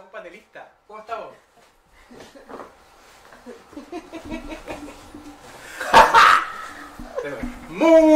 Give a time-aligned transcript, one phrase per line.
[0.00, 0.70] un panelista.
[0.86, 1.34] ¿Cómo estamos?
[7.70, 8.12] Muy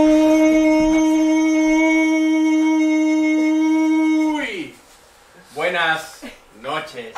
[5.55, 6.21] buenas
[6.61, 7.16] noches.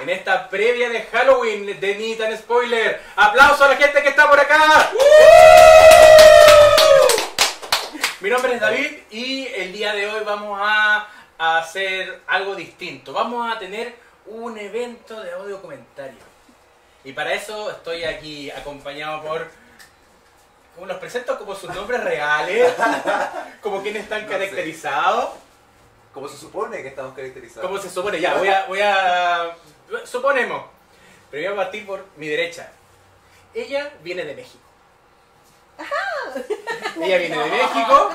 [0.00, 4.28] En esta previa de Halloween de Ni Tan Spoiler, aplauso a la gente que está
[4.28, 4.90] por acá.
[8.20, 11.06] Mi nombre es David y el día de hoy vamos a
[11.42, 13.12] hacer algo distinto.
[13.12, 13.94] Vamos a tener
[14.26, 16.18] un evento de audio comentario.
[17.04, 19.50] Y para eso estoy aquí acompañado por.
[20.74, 21.38] ¿Cómo los presento?
[21.38, 22.72] Como sus nombres reales,
[23.60, 24.32] como quienes están No sé.
[24.32, 25.30] caracterizados.
[26.14, 27.68] Como se supone que estamos caracterizados.
[27.68, 28.20] ¿Cómo se supone?
[28.20, 29.56] Ya, voy a, voy a.
[30.04, 30.64] Suponemos.
[31.30, 32.70] Pero voy a partir por mi derecha.
[33.54, 34.58] Ella viene de México.
[37.02, 38.10] Ella viene de México.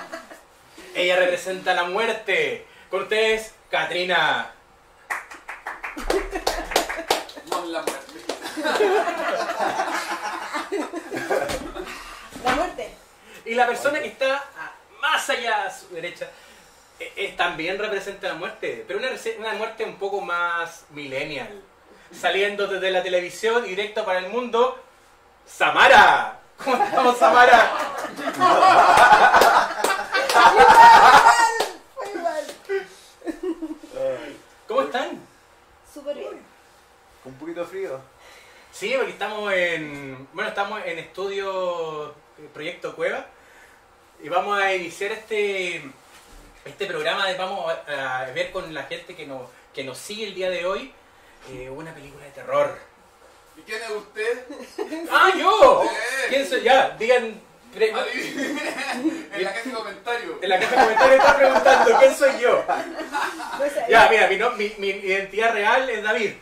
[0.95, 2.66] Ella representa la muerte.
[2.91, 4.52] Ustedes, Katrina.
[7.47, 8.21] La muerte.
[12.44, 12.95] La muerte.
[13.45, 14.44] Y la persona que está
[15.02, 16.29] más allá a su derecha
[16.99, 19.09] eh, eh, también representa la muerte, pero una,
[19.53, 21.61] muerte un poco más millennial.
[22.11, 24.81] Saliendo desde la televisión y directo para el mundo,
[25.45, 26.39] Samara.
[26.63, 27.72] ¿Cómo estamos, Samara?
[31.94, 32.45] Fue igual.
[33.95, 34.38] Ay,
[34.78, 35.20] ¿Cómo están?
[35.92, 36.39] Súper bien.
[37.23, 38.00] con un poquito de frío.
[38.72, 40.28] Sí, porque estamos en.
[40.34, 43.25] Bueno, estamos en estudio eh, Proyecto Cueva.
[44.22, 45.81] Y vamos a iniciar este.
[46.64, 47.25] Este programa.
[47.25, 50.52] De, vamos a, a ver con la gente que nos, que nos sigue el día
[50.52, 50.94] de hoy.
[51.52, 52.78] eh, una película de terror.
[53.58, 54.45] ¿Y quién es usted?
[55.09, 55.86] ¡Ah, yo!
[55.86, 56.25] Eh.
[56.30, 56.62] ¿Quién soy?
[56.62, 57.41] Ya, digan.
[57.86, 59.28] Adivine.
[59.38, 60.36] En la caja de comentarios.
[60.42, 62.63] en la caja de comentarios está preguntando quién soy yo.
[63.59, 63.85] No sé.
[63.90, 66.34] Ya, mira, mi, no- mi, mi identidad real es David.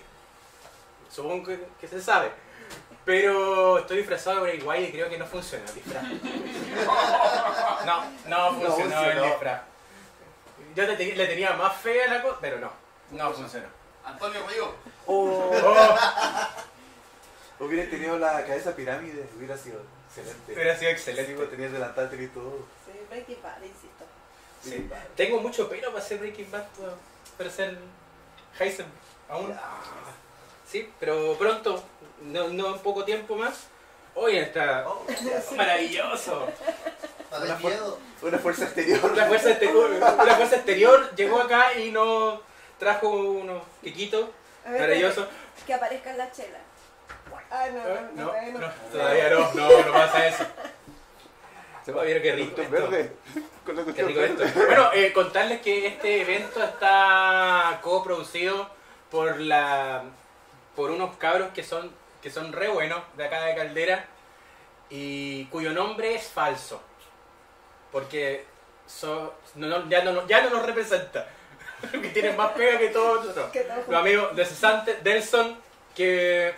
[1.11, 2.31] Supongo que, que se sabe.
[3.03, 6.03] Pero estoy disfrazado de Wyatt y creo que no funciona el disfraz.
[7.85, 9.23] No, no funcionó el funcionó.
[9.25, 9.61] disfraz.
[10.75, 12.71] Yo le, te- le tenía más fe a la cosa, pero no,
[13.11, 13.67] no funcionó.
[14.05, 14.73] Antonio Río.
[15.05, 15.51] Oh,
[17.57, 19.81] Oh, hubiera tenido la cabeza pirámide, hubiera sido
[20.17, 20.53] excelente.
[20.53, 21.33] hubiera sido Sí, excelente.
[21.35, 22.65] pues, tenías delantante y todo.
[22.85, 24.05] Sí, Breaking Bad, insisto.
[24.63, 24.89] Sí.
[25.15, 26.63] Tengo mucho pelo para ser Breaking Bad,
[27.37, 27.77] para- ser
[28.59, 28.97] Heisenberg.
[29.29, 29.55] Aún.
[30.69, 31.83] Sí, pero pronto,
[32.21, 33.67] no, no en poco tiempo más.
[34.15, 35.05] Hoy está Oh,
[35.55, 36.47] maravilloso.
[37.31, 39.15] una, fuer- una fuerza exterior.
[39.17, 42.39] La fuerza, exterior, la fuerza exterior llegó acá y nos
[42.79, 44.29] trajo unos quiquitos
[44.65, 45.27] maravillosos.
[45.67, 46.31] Que aparezca en la
[47.73, 48.09] no, ¿Eh?
[48.15, 48.59] no, No, todavía no.
[48.59, 50.45] no, todavía no, no, no pasa eso.
[51.85, 52.71] Se va a ver qué rico esto.
[52.71, 53.11] verde.
[53.65, 54.43] Con la Qué rico esto.
[54.43, 54.65] verde.
[54.65, 58.69] Bueno, eh, contarles que este evento está coproducido
[59.11, 60.03] por la
[60.75, 64.05] por unos cabros que son que son re buenos de acá de Caldera
[64.89, 66.81] y cuyo nombre es falso
[67.91, 68.45] porque
[68.87, 71.27] so- no- no- ya, no, ya no nos representa
[71.91, 73.51] que tienen más pega que todos nosotros
[73.87, 75.57] los amigos de Cesante Delson
[75.95, 76.53] que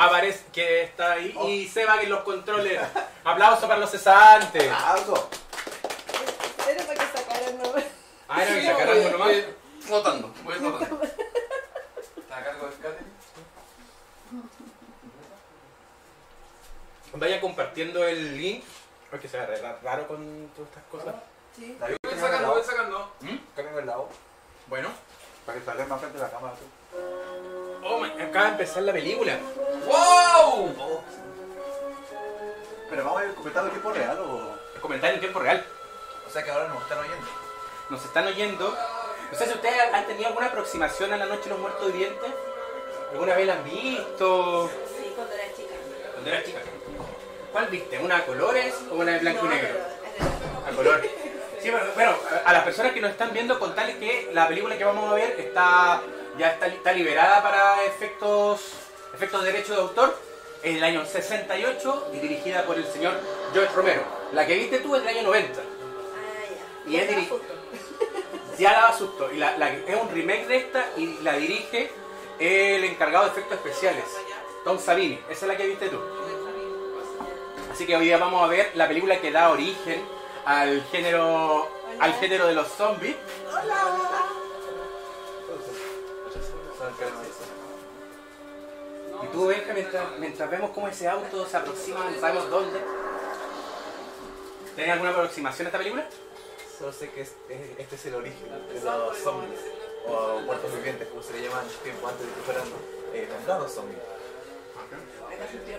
[0.00, 2.80] aparece que está ahí y Seba que en los controles
[3.24, 5.28] aplauso para los cesantes Algo.
[6.68, 7.72] Era para que sacaran no.
[8.28, 9.28] Ah, no, y Sí, sacaron voy- uno más.
[9.28, 9.44] voy
[9.88, 10.34] rotando.
[12.16, 13.14] ¿Está a cargo del catering?
[17.14, 18.64] Vaya compartiendo el link.
[19.10, 21.14] Porque se ve re- raro con todas estas cosas.
[21.54, 21.76] Sí.
[21.78, 22.54] David, Voy sacando, lado.
[22.54, 23.12] voy sacando.
[23.20, 23.36] ¿Mm?
[23.54, 24.08] Cámbiame el lado.
[24.66, 24.88] Bueno.
[25.46, 26.54] Para que salga más frente de la cámara.
[26.54, 27.63] tú.
[27.84, 29.38] Oh, my- acaba de empezar la película.
[29.86, 30.74] ¡Wow!
[32.90, 34.54] Pero vamos a ir comentando en tiempo real o.
[34.74, 35.64] El comentario en tiempo real.
[36.26, 37.26] O sea que ahora nos están oyendo.
[37.90, 38.76] Nos están oyendo.
[39.32, 42.30] No sé si ustedes han tenido alguna aproximación a la noche de los muertos vivientes.
[43.12, 44.70] ¿Alguna vez la han visto?
[44.98, 45.74] Sí, cuando era chica.
[46.12, 46.58] Cuando era chica.
[47.52, 47.98] ¿Cuál viste?
[47.98, 49.74] ¿Una a colores o una de blanco No, y negro?
[50.66, 51.02] A color.
[51.60, 52.14] Sí, bueno, bueno,
[52.44, 55.38] a las personas que nos están viendo, contarles que la película que vamos a ver
[55.40, 56.02] está
[56.38, 58.60] ya está, está liberada para efectos,
[59.14, 60.18] efectos de derecho de autor
[60.62, 63.14] en el año 68 y dirigida por el señor
[63.52, 64.02] George Romero.
[64.32, 65.60] La que viste tú es del año 90.
[65.60, 65.64] Ah,
[66.86, 66.90] ya.
[66.90, 67.28] Y es diri-.
[68.58, 69.32] Ya daba susto.
[69.32, 71.90] Y la, la- es un remake de esta y la dirige
[72.38, 74.04] el encargado de efectos especiales,
[74.64, 75.18] Tom Savini.
[75.28, 75.98] Esa es la que viste tú.
[77.72, 80.06] Así que hoy día vamos a ver la película que da origen
[80.44, 83.16] al género al género de los zombies.
[89.22, 92.80] Y tú, Benja, mientras, mientras vemos cómo ese auto se aproxima, no sabemos dónde.
[94.74, 96.06] ¿Tienes alguna aproximación a esta película?
[96.78, 99.60] Solo sé que es- es- este es el origen de los zombies.
[100.06, 102.64] o muertos vivientes, como se le llaman tiempo antes de que fueran
[103.14, 103.98] eh, nombrados zombies.
[104.76, 104.98] Acá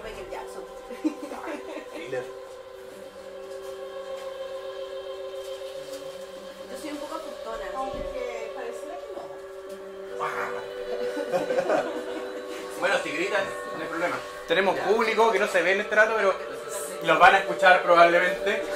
[0.03, 0.63] Michael Jackson.
[6.71, 8.34] Yo soy un poco asustona, así que...
[12.79, 13.43] Bueno, si gritan,
[13.77, 14.15] no hay problema.
[14.47, 16.35] Tenemos público que no se ve en este rato, pero
[17.03, 18.63] los van a escuchar probablemente.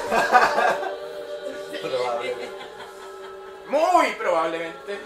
[1.82, 2.50] Probablemente.
[3.68, 5.00] Muy probablemente.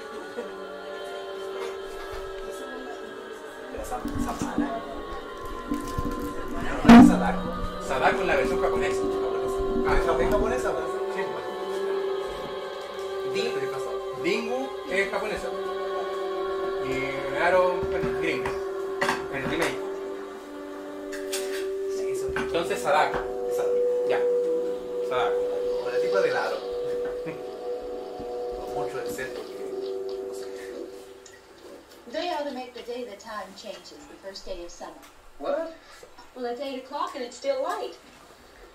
[7.07, 7.41] Sadako.
[7.87, 9.01] Sadako en la versión japonesa.
[9.85, 10.71] Ah, ¿es japonesa, japonesa?
[10.71, 10.85] pues.
[13.33, 13.53] Sí.
[13.71, 14.23] Pasado.
[14.23, 15.47] Dingu es japonesa.
[16.85, 18.51] Y Aro, bueno, gringo.
[19.31, 19.79] En el remake.
[22.35, 23.19] Entonces Sadako.
[24.09, 24.19] Ya.
[25.09, 25.37] Sadako.
[25.85, 26.57] O la tipa del aro.
[28.57, 29.55] Con mucho exceso que.
[30.27, 30.47] No sé.
[32.11, 34.91] They ought to make the day the time changes, the first day of summer.
[35.39, 35.75] What?
[36.35, 37.95] Well, it's 8 o'clock and it's still light.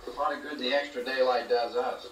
[0.06, 2.08] A lot of good the extra daylight does us.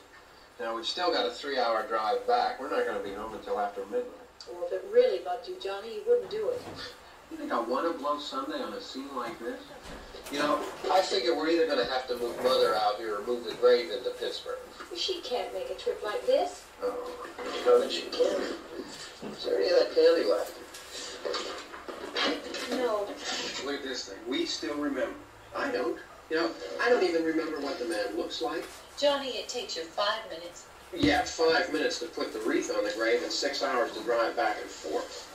[0.60, 2.60] Now, we've still got a three-hour drive back.
[2.60, 4.25] We're not going to be home until after midnight.
[4.50, 6.62] Well, if it really bugged you, Johnny, you wouldn't do it.
[7.30, 9.60] You think I want to blow Sunday on a scene like this?
[10.30, 10.60] You know,
[10.90, 13.54] I figure we're either going to have to move Mother out here or move the
[13.54, 14.58] grave into Pittsburgh.
[14.96, 16.64] She can't make a trip like this.
[16.82, 19.32] Oh, you know that she can.
[19.32, 20.54] Is there any of that candy left?
[22.70, 23.06] No.
[23.64, 24.18] Look at this thing.
[24.28, 25.14] We still remember.
[25.54, 25.98] I don't.
[26.30, 26.50] You know,
[26.82, 28.64] I don't even remember what the man looks like.
[28.98, 30.66] Johnny, it takes you five minutes.
[30.94, 34.36] Yeah, five minutes to put the wreath on the grave and six hours to drive
[34.36, 35.32] back and forth.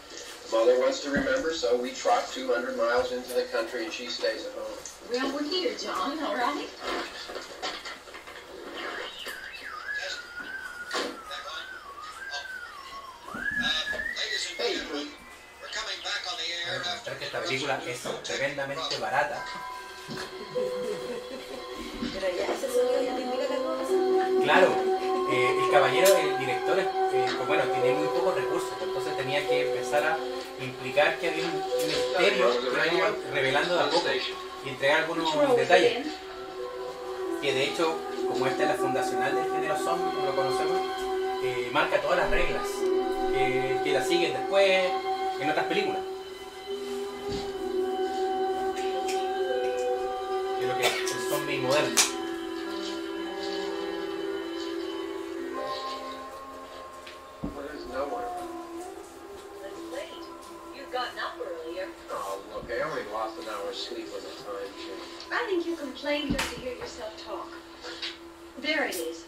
[0.51, 4.45] Mother wants to remember, so we trot 200 miles into the country and she stays
[4.45, 4.77] at home.
[5.11, 6.67] Well, we're here, John, all right?
[14.57, 14.77] Hey,
[17.03, 19.43] Creo que esta película es tremendamente barata.
[22.13, 24.43] Pero ya ese sonido ya te indica que algo va a pasar.
[24.43, 24.90] Claro,
[25.31, 26.85] eh, el caballero, el director, eh,
[27.37, 30.17] pues bueno, tenía muy pocos recursos, entonces tenía que empezar a
[30.61, 34.07] implicar que había un misterio que iba revelando de a poco
[34.65, 36.07] y entregar algunos detalles.
[37.41, 37.95] Que de hecho,
[38.27, 40.79] como esta es la fundacional del género zombie, como lo conocemos,
[41.43, 42.67] eh, marca todas las reglas
[43.33, 44.91] que, que la siguen después
[45.39, 46.01] en otras películas.
[50.59, 52.10] De lo que es el zombie moderno.
[66.01, 67.47] Complained just to hear yourself talk.
[68.59, 69.25] There it is.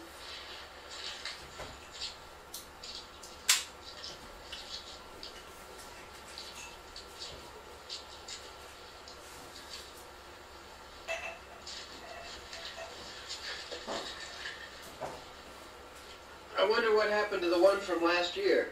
[16.58, 18.70] I wonder what happened to the one from last year.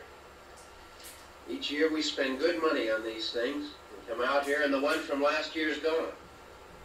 [1.48, 3.66] Each year we spend good money on these things.
[3.92, 6.08] We come out here and the one from last year's gone.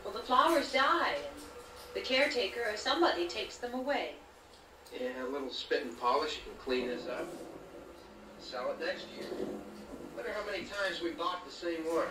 [0.07, 1.41] Well, the flowers die, and
[1.93, 4.11] the caretaker or somebody takes them away.
[4.97, 7.27] Yeah, a little spit and polish can clean this up.
[8.39, 9.27] Sell it next year.
[10.15, 12.07] Wonder how many times we bought the same one.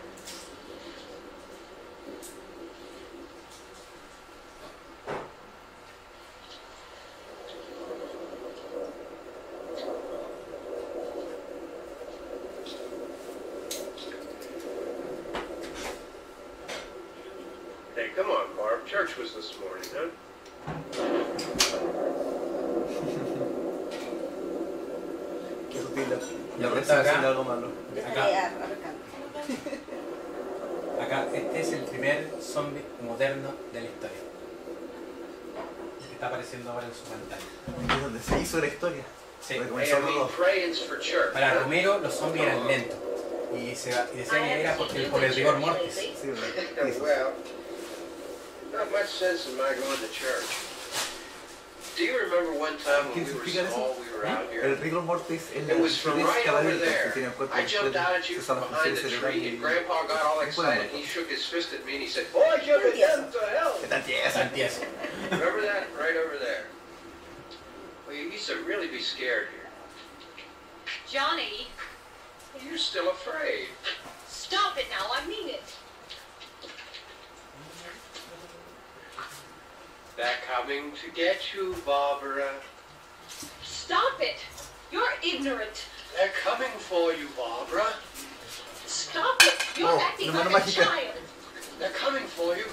[17.94, 18.86] Hey, come on, Barb.
[18.86, 21.16] Church was this morning, huh?
[25.70, 26.06] Qué sutil.
[26.08, 26.18] Ya, Ya
[26.58, 27.68] pero parece acá- haciendo algo malo.
[27.94, 28.66] Déjale a arrancando.
[31.02, 34.16] Acá, este es el primer zombie moderno de la historia.
[36.00, 37.94] El que está apareciendo ahora en su pantalla.
[37.96, 39.02] Es donde se hizo la historia.
[39.40, 39.54] Sí.
[39.54, 40.28] Donde Hey, comenzó I mean, todo.
[40.28, 41.32] prayings for church.
[41.32, 41.60] Para huh?
[41.64, 42.96] Romero los zombies eran lentos.
[43.54, 45.94] Y, se, y decía que era porque, por el rigor mortis.
[45.94, 47.00] Sí, Yeah, sí, sí.
[47.00, 47.32] well,
[48.72, 50.46] not much sense in my going to church.
[51.96, 53.72] Do you remember one time when ¿Qué we were significa eso?
[53.72, 54.60] small, we were out ¿Eh?
[54.60, 54.84] El here?
[54.84, 57.10] rigor mortis es la It was from right over que there.
[57.14, 60.40] tiene cuerpo I jumped out at you from behind the tree, and Grandpa got all
[60.42, 60.90] excited.
[60.92, 63.40] He shook his fist at me and he said, "Boy, you Qué get them to
[63.56, 64.30] hell." ¿Qué tal tiesa?
[64.44, 64.84] Santiago.
[65.30, 65.88] Remember that?
[65.98, 66.66] Right over there.
[68.06, 69.70] Well, you used to really be scared here.
[71.08, 71.68] Johnny,
[72.64, 73.66] You're still afraid.
[74.28, 75.06] stop it now.
[75.12, 75.62] I mean it.
[80.16, 82.48] They're coming to get you, Barbara.
[83.62, 84.38] Stop it.
[84.90, 85.86] You're ignorant.
[86.16, 87.86] They're coming for you, Barbara.
[88.86, 89.78] Stop it!
[89.78, 91.14] You're Oh, acting la like a child.
[91.78, 92.64] They're coming for you.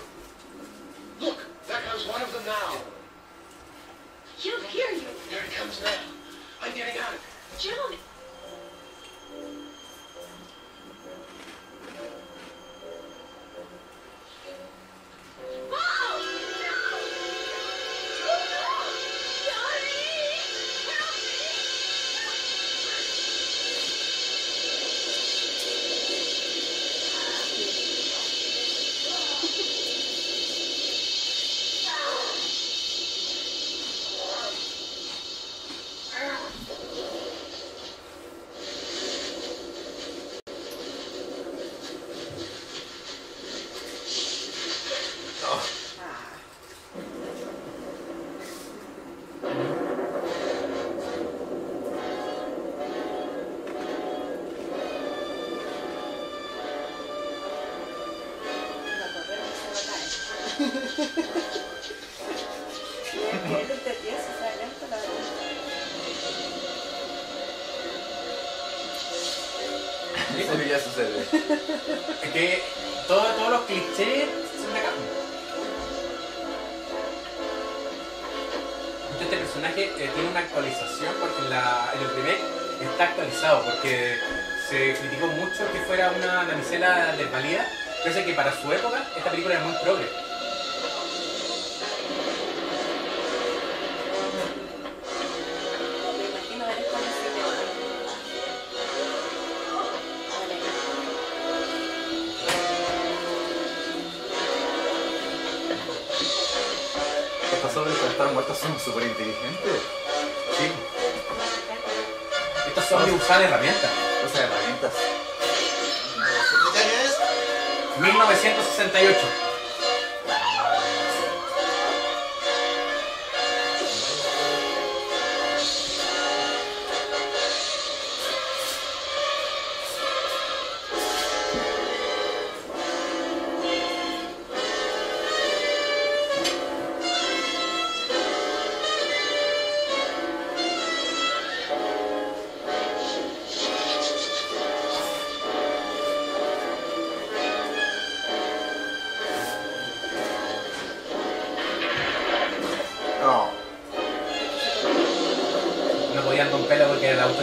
[1.20, 2.78] Look, there comes one of them now.
[4.38, 5.08] He'll hear you.
[5.30, 5.92] Here it comes now.
[6.62, 7.20] I'm getting out.
[7.60, 7.98] Johnny.
[15.70, 16.33] Mom!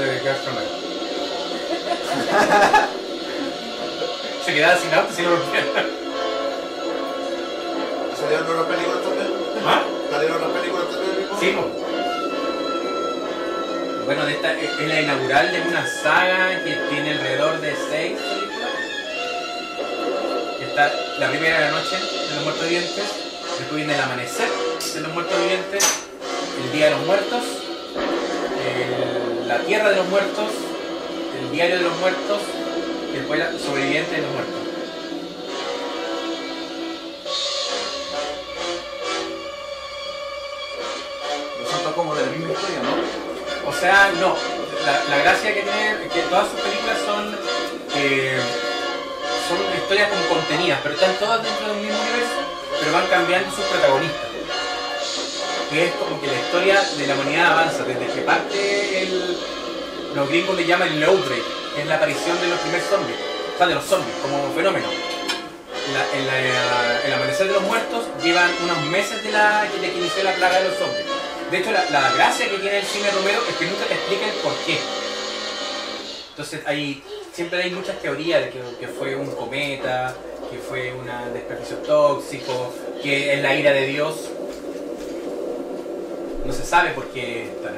[0.00, 0.70] De Romero.
[4.44, 5.66] Se quedaba sin auto si no rompían.
[8.18, 9.28] ¿Salieron otras películas también?
[9.66, 9.82] ¿Ah?
[10.10, 11.28] ¿Salieron otras películas también?
[11.38, 11.54] Sí.
[14.06, 18.18] Bueno, de esta es es la inaugural de una saga que tiene alrededor de seis
[18.18, 18.70] películas.
[20.60, 23.04] Está la primera de la noche de los muertos vivientes,
[23.58, 24.48] después viene el amanecer
[24.94, 25.84] de los muertos vivientes,
[26.64, 27.44] el día de los muertos,
[29.70, 30.50] tierra de los muertos,
[31.40, 32.40] el diario de los muertos
[33.12, 34.60] y después la sobreviviente de los muertos.
[41.70, 43.70] Son todos como de la misma historia, ¿no?
[43.70, 44.34] O sea, no.
[44.84, 47.38] La, la gracia que tiene es que todas sus películas son
[47.94, 48.40] eh,
[49.48, 52.40] son historias como contenidas, pero están todas dentro del mismo universo,
[52.80, 54.30] pero van cambiando sus protagonistas.
[55.70, 59.59] Que es como que la historia de la humanidad avanza, desde que parte el.
[60.14, 61.42] Los gringos le llaman el outbreak,
[61.74, 63.16] que es la aparición de los primeros zombies,
[63.54, 64.86] o sea, de los zombies como fenómeno.
[66.14, 70.22] En la- el amanecer de los muertos llevan unos meses de, la, de que inició
[70.22, 71.04] la plaga de los zombies.
[71.50, 74.26] De hecho, la, la gracia que tiene el cine Romero es que nunca te explica
[74.26, 74.78] el por qué.
[76.30, 77.02] Entonces, hay,
[77.32, 80.14] siempre hay muchas teorías de que, que fue un cometa,
[80.50, 84.14] que fue un desperdicio tóxico, que es la ira de Dios.
[86.44, 87.70] No se sabe por qué está.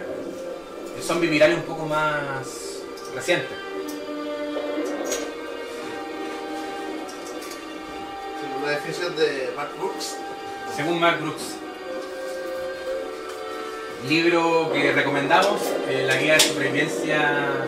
[1.02, 2.80] Zombie viral es un poco más
[3.14, 3.49] reciente.
[8.40, 10.16] Según la definición de Mark Brooks,
[10.76, 11.56] Según Mark Brooks.
[14.09, 17.66] Libro que recomendamos, eh, La Guía de Supervivencia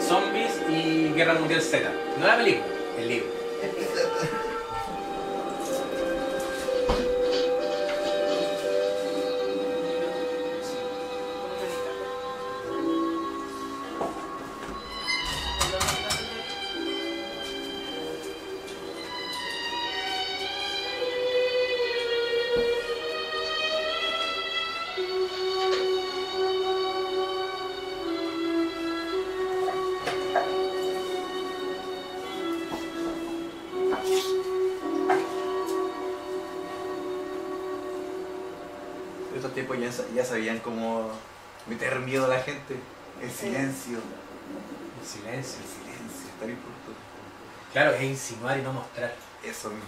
[0.00, 1.90] Zombies y Guerra Mundial Z.
[2.18, 2.66] No la película,
[2.98, 3.26] el libro.
[40.14, 41.10] ya sabían cómo
[41.66, 42.76] meter miedo a la gente.
[43.20, 43.98] El silencio.
[45.00, 45.58] El silencio.
[45.60, 47.00] El silencio, es tan importante.
[47.72, 49.14] Claro, es insinuar y no mostrar.
[49.42, 49.84] Eso mismo.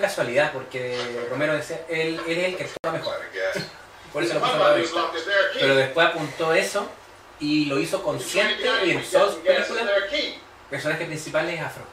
[0.00, 0.96] casualidad, porque
[1.30, 3.14] Romero decía, él, es el que actúa mejor.
[4.12, 4.74] Por eso lo la.
[5.54, 6.88] Pero después apuntó eso
[7.38, 9.86] y lo hizo consciente y en sus películas,
[10.68, 11.84] personaje principal es afro.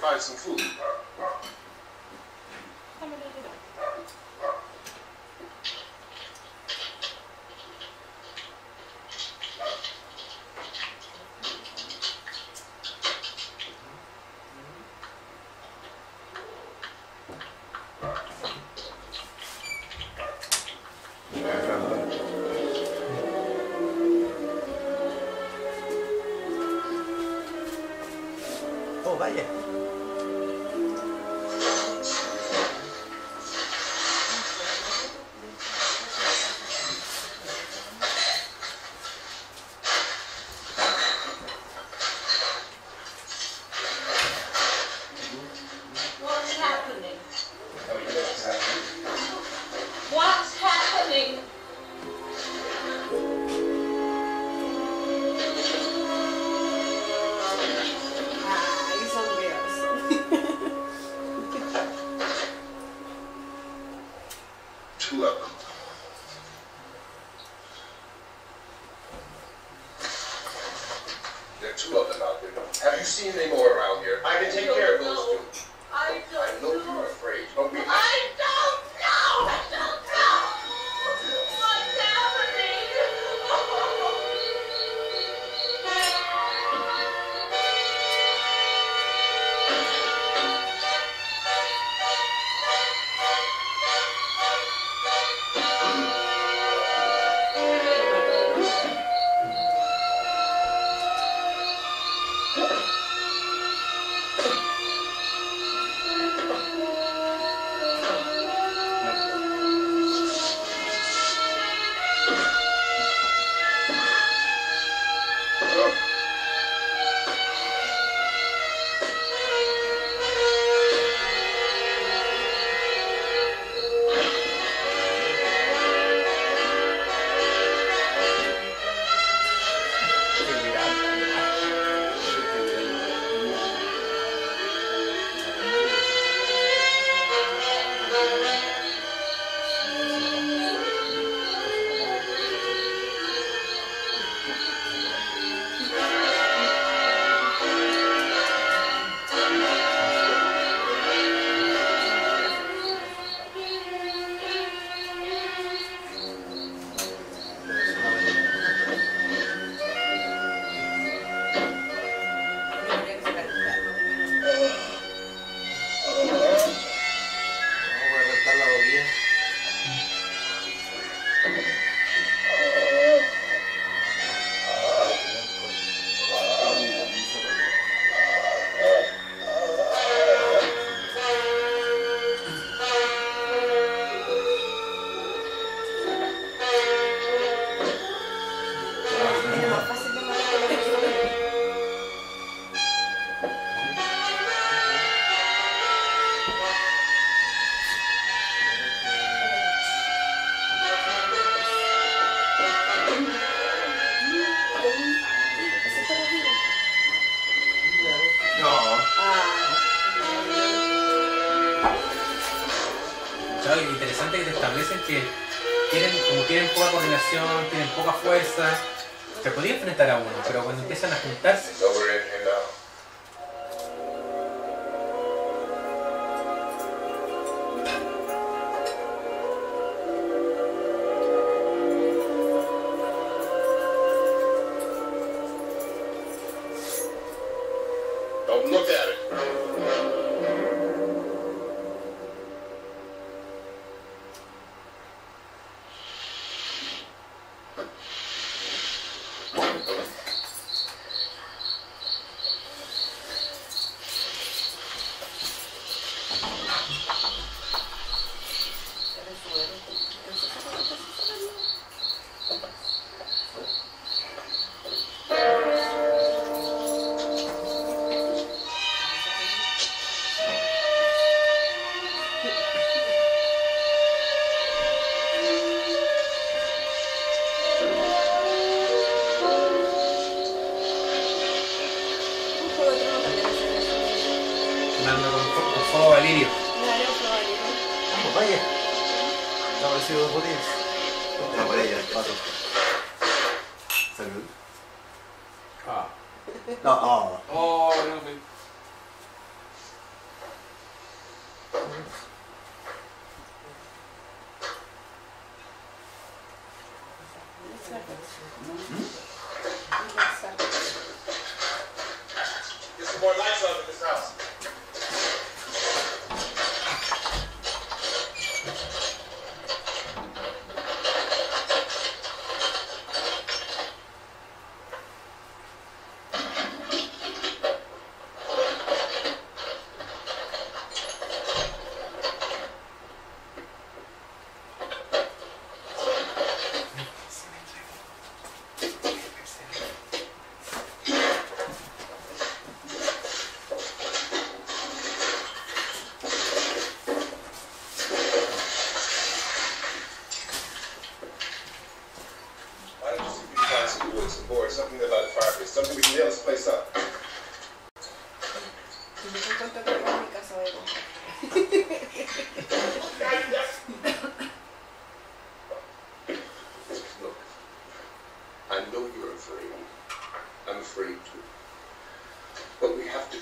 [0.00, 0.62] buy some food.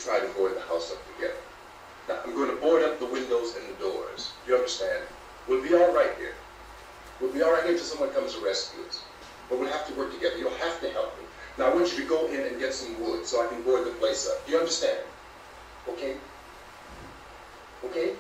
[0.06, 1.34] Try to board the house up together.
[2.08, 4.30] Now, I'm going to board up the windows and the doors.
[4.46, 5.02] You understand?
[5.48, 6.34] We'll be all right here.
[7.20, 9.02] We'll be all right here until someone comes to rescue us.
[9.50, 10.38] But we'll have to work together.
[10.38, 11.24] You'll have to help me.
[11.58, 13.84] Now, I want you to go in and get some wood so I can board
[13.84, 14.46] the place up.
[14.46, 15.00] Do you understand?
[15.88, 16.16] Okay?
[17.84, 18.12] Okay?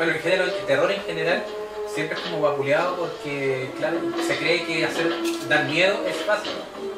[0.00, 1.44] Bueno, el género de terror en general
[1.86, 5.12] siempre es como vapuleado porque, claro, se cree que hacer
[5.46, 6.52] dar miedo es fácil,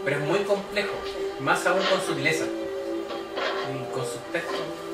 [0.05, 0.93] pero es muy complejo,
[1.41, 4.91] más aún con sutileza y con subtexto.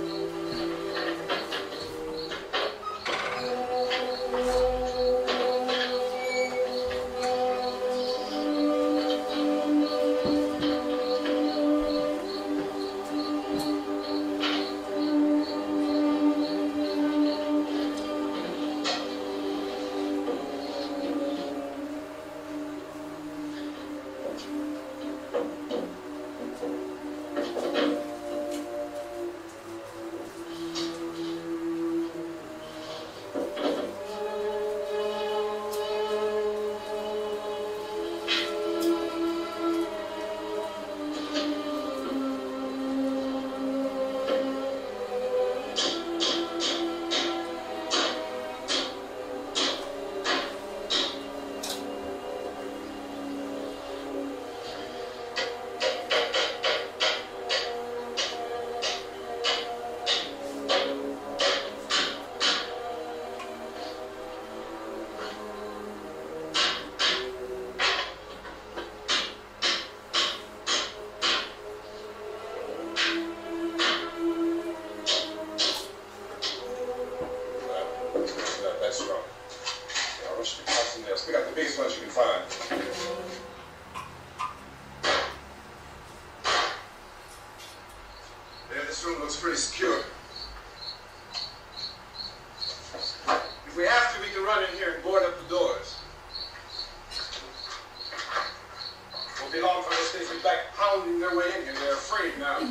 [99.49, 101.73] Won't be long for those things back pounding their way in here.
[101.73, 102.71] They're afraid now.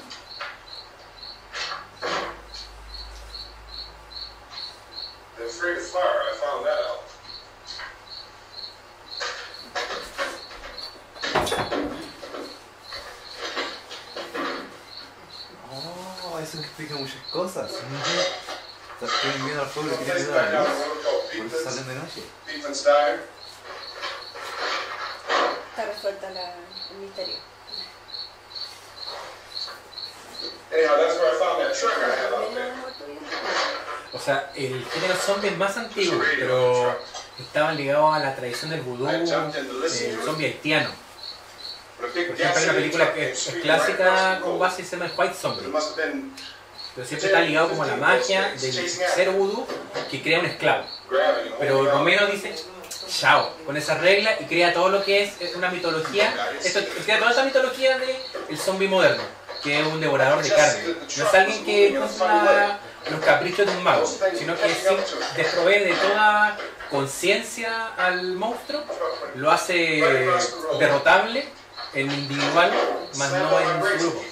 [5.36, 6.04] They're afraid of fire.
[6.04, 7.04] I found that out.
[16.24, 17.72] Oh, eso explica muchas cosas.
[19.22, 20.78] Tienen miedo al fuego Place tienen miedo a back la out luz.
[20.78, 21.12] where we go.
[21.38, 22.22] Por eso salen de noche.
[25.88, 26.54] resuelta la,
[26.92, 27.36] el misterio.
[34.14, 37.00] O sea, el género zombie es más antiguo, pero
[37.40, 40.90] estaban ligados a la tradición del vudú, eh, el zombie haitiano.
[41.98, 45.68] Por ejemplo, hay una película que es, clásica con base se llama White Zombie.
[46.96, 49.68] Pero siempre está ligado como a la magia del hechicero vudú
[50.10, 50.86] que crea un esclavo.
[51.60, 52.56] Pero Romero dice,
[53.08, 57.32] chao, con esa regla y crea todo lo que es una mitología, esto, crea toda
[57.32, 58.16] esa mitología de
[58.50, 59.24] el zombie moderno,
[59.64, 60.96] que es un devorador de carne.
[61.18, 64.06] No es alguien que controla los caprichos de un mago,
[64.38, 64.68] sino que
[65.36, 66.58] desprovee de toda
[66.90, 68.84] conciencia al monstruo,
[69.36, 70.04] lo hace
[70.80, 71.48] derrotable
[71.94, 72.72] en individual,
[73.16, 74.24] más no en grupo.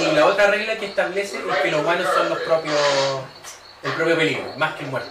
[0.00, 2.76] Y la otra regla que establece es que los humanos son los propios,
[3.82, 5.10] el propio peligro, más que el muerto.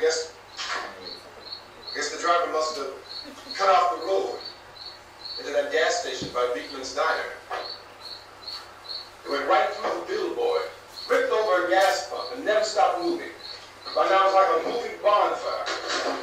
[0.00, 2.88] I guess, I guess the driver must have
[3.54, 4.38] cut off the road
[5.38, 7.20] into that gas station by Beekman's Diner.
[9.26, 10.62] It went right through the billboard,
[11.06, 13.28] ripped over a gas pump, and never stopped moving.
[13.94, 16.16] By now it's like a moving bonfire.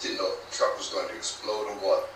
[0.00, 2.10] Didn't know the truck was going to explode or what.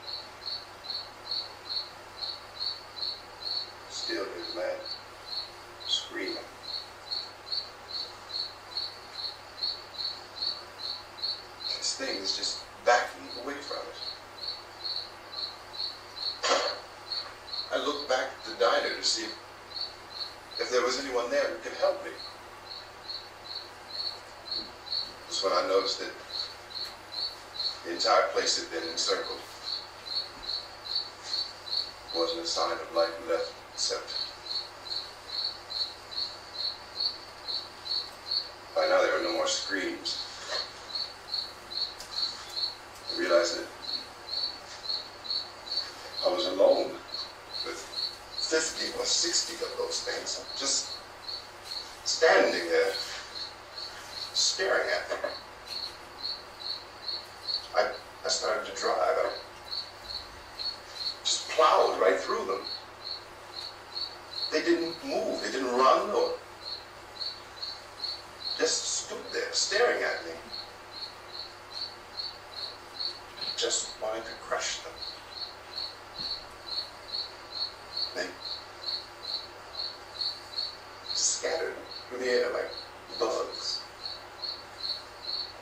[3.91, 4.77] Still his man.
[5.89, 6.54] Screaming.
[11.97, 13.95] This thing is just backing away from it.
[17.73, 19.27] I looked back at the diner to see
[20.59, 22.11] if there was anyone there who could help me.
[25.27, 26.11] That's when I noticed that
[27.85, 29.39] the entire place had been encircled.
[32.13, 34.17] There Wasn't a sign of life left except
[38.75, 40.24] by now there were no more screams.
[43.13, 43.67] I realized that
[46.27, 46.93] I was alone
[47.67, 47.79] with
[48.39, 50.97] 50 or 60 of those things just
[52.05, 52.93] standing there
[54.33, 55.29] staring at me.
[57.77, 57.91] I,
[58.25, 58.99] I started to drive.
[58.99, 59.31] I
[61.23, 62.61] just plowed right through them.
[64.53, 65.43] They didn't move.
[65.43, 66.33] They didn't run or
[68.59, 70.33] just stood there staring at me.
[73.57, 74.93] Just wanted to crush them.
[78.17, 78.27] They
[81.13, 81.75] scattered
[82.09, 82.71] through the air like
[83.19, 83.81] bugs.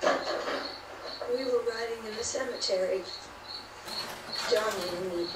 [0.03, 3.03] We were riding in the cemetery.
[4.51, 5.27] Johnny and me.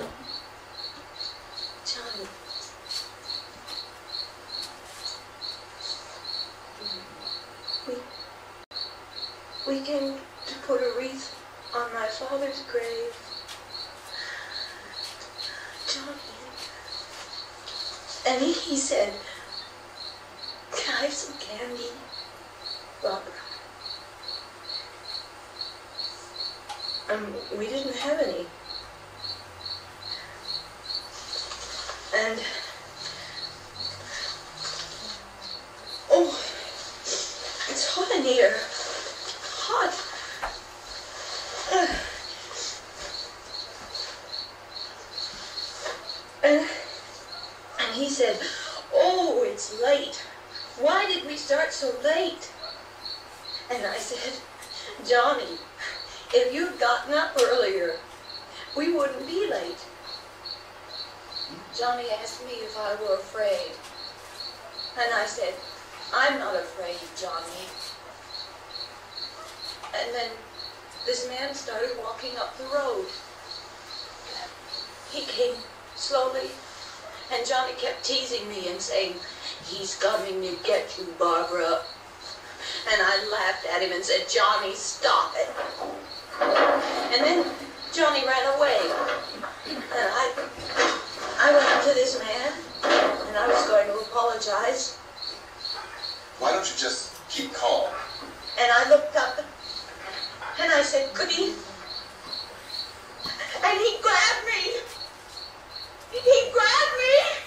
[1.84, 2.26] Johnny.
[7.86, 7.94] We,
[9.68, 10.14] we came
[10.46, 11.35] to put a wreath
[12.18, 13.12] father's grave.
[15.86, 16.16] Johnny.
[18.26, 19.12] And he, said,
[20.74, 21.90] Can I have some candy?
[23.02, 23.32] Barbara.
[27.10, 28.46] Um, we didn't have any.
[32.16, 32.40] And
[36.10, 36.28] oh,
[37.68, 38.56] it's hot in here.
[39.68, 39.92] Hot.
[41.74, 42.06] Ugh.
[46.46, 46.60] And,
[47.80, 48.38] and he said,
[48.94, 50.22] "Oh, it's late.
[50.78, 52.50] Why did we start so late?"
[53.70, 54.40] And I said,
[55.06, 55.58] "Johnny,
[56.32, 57.98] if you'd gotten up earlier,
[58.76, 59.84] we wouldn't be late."
[61.76, 63.72] Johnny asked me if I were afraid.
[64.98, 65.52] And I said,
[66.12, 67.68] I'm not afraid, Johnny.
[69.94, 70.30] And then
[71.04, 73.06] this man started walking up the road.
[75.12, 75.54] He came
[75.94, 76.50] slowly,
[77.32, 79.16] and Johnny kept teasing me and saying,
[79.64, 81.80] He's coming to get you, Barbara.
[82.92, 85.48] And I laughed at him and said, Johnny, stop it.
[87.14, 87.46] And then
[87.92, 88.78] Johnny ran away.
[89.68, 90.48] And I
[91.38, 92.52] I went up to this man,
[93.28, 94.96] and I was going to apologize,
[96.38, 97.92] Why don't you just keep calm?
[98.58, 99.38] and I looked up,
[100.60, 101.52] and I said, could he?
[103.64, 104.80] And he grabbed me.
[106.12, 107.45] He grabbed me,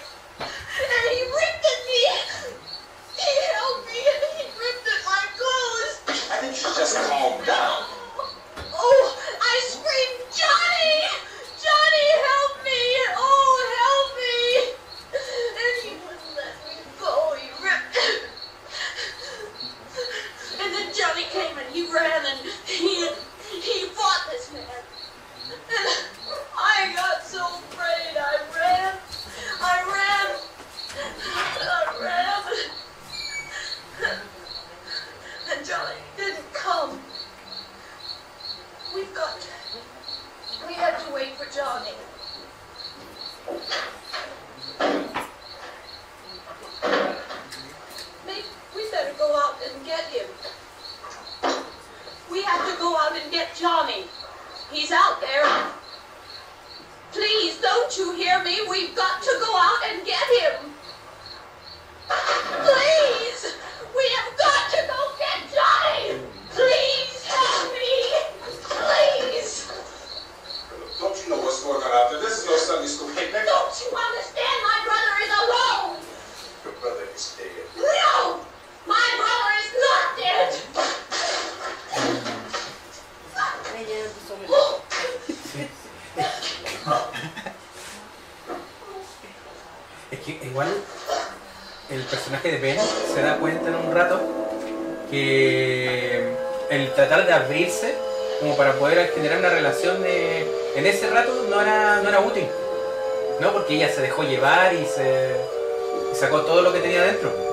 [6.80, 7.84] just calm down.
[8.72, 11.04] Oh, I screamed, Johnny!
[11.60, 12.80] Johnny, help me!
[13.20, 13.52] Oh,
[13.84, 14.40] help me!
[15.60, 17.36] And he wouldn't let me go.
[17.36, 18.00] He ripped.
[20.62, 23.08] And then Johnny came and he ran and he
[23.60, 24.64] he fought this man.
[25.50, 25.88] And
[26.56, 28.16] I got so afraid.
[28.16, 28.94] I ran.
[29.60, 30.28] I ran.
[31.60, 32.70] I ran.
[35.52, 37.00] And Johnny didn't come.
[38.94, 39.36] We've got.
[40.66, 41.90] We had to wait for Johnny.
[48.24, 48.44] Maybe
[48.76, 50.26] we better go out and get him.
[52.30, 54.04] We have to go out and get Johnny.
[54.70, 55.44] He's out there.
[57.10, 58.60] Please, don't you hear me?
[58.70, 60.70] We've got to go out and get him.
[62.08, 63.56] Please!
[63.96, 66.20] We have got to go get Johnny!
[66.50, 67.79] Please help me!
[71.30, 72.18] Know what's going on out there?
[72.18, 73.46] This is no Sunday school picnic.
[73.46, 74.56] Don't you understand?
[74.66, 75.94] My brother is alone!
[76.66, 77.70] Your brother is dead.
[77.78, 78.42] No!
[78.82, 80.50] My brother is not dead!
[90.10, 90.68] Es que igual
[91.90, 92.80] el personaje de Ben
[93.14, 94.20] se da cuenta en un rato
[95.08, 96.36] que
[96.70, 98.09] el tratar de abrirse
[98.40, 102.46] como para poder generar una relación de, en ese rato no era, no era útil.
[103.38, 103.52] ¿No?
[103.52, 105.36] Porque ella se dejó llevar y se
[106.14, 107.49] sacó todo lo que tenía dentro.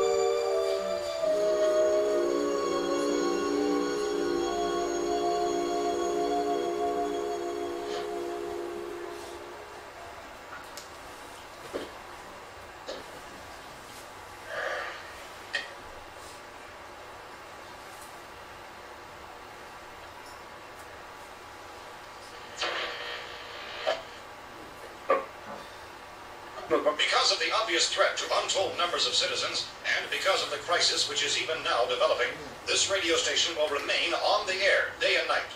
[32.88, 35.52] This radio station will remain on the air day and night.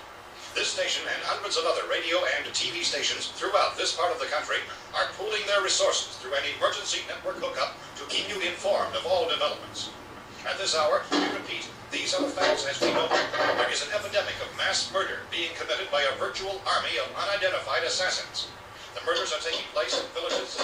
[0.51, 4.27] This station and hundreds of other radio and TV stations throughout this part of the
[4.27, 4.59] country
[4.91, 9.31] are pooling their resources through an emergency network hookup to keep you informed of all
[9.31, 9.95] developments.
[10.43, 13.23] At this hour, we repeat, these are the facts as we know them.
[13.55, 17.87] There is an epidemic of mass murder being committed by a virtual army of unidentified
[17.87, 18.51] assassins.
[18.91, 20.59] The murders are taking place in villages,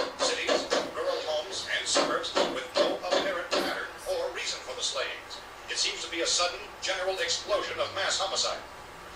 [6.37, 8.61] sudden, general explosion of mass homicide.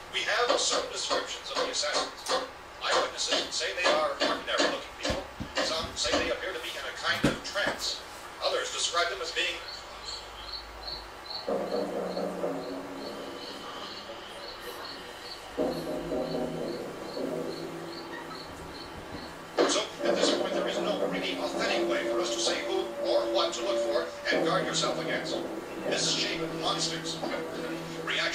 [0.10, 2.18] We have some descriptions of the assassins.
[2.82, 5.22] Eyewitnesses say they are ordinary-looking people.
[5.62, 8.02] Some say they appear to be in a kind of trance.
[8.42, 9.54] Others describe them as being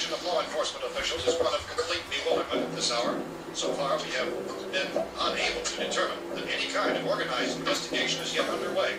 [0.07, 3.19] Reaction of law enforcement officials is one of complete bewilderment at this hour.
[3.51, 4.31] So far, we have
[4.71, 4.87] been
[5.19, 8.95] unable to determine that any kind of organized investigation is yet underway.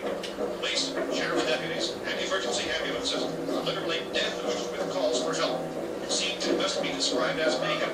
[0.61, 5.65] Police, sheriff's deputies, and emergency ambulances are literally deluged with calls for help.
[6.03, 7.89] It seems to best be described as mayhem.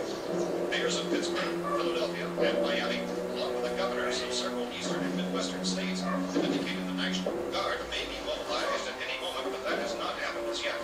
[0.69, 2.99] Mayors of Pittsburgh, Philadelphia, and Miami,
[3.39, 7.79] along with the governors of several eastern and midwestern states, have indicated the National Guard
[7.87, 10.75] may be mobilized at any moment, but that has not happened as yet.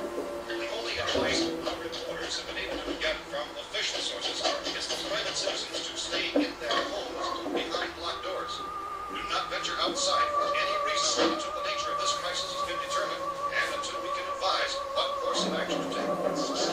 [5.41, 8.61] Citizens to stay in their homes behind locked doors.
[9.09, 12.77] Do not venture outside for any reason until the nature of this crisis has been
[12.85, 16.13] determined and until we can advise what course of action to take.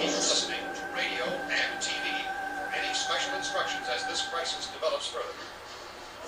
[0.04, 2.04] Keep listening to radio and TV
[2.60, 5.32] for any special instructions as this crisis develops further.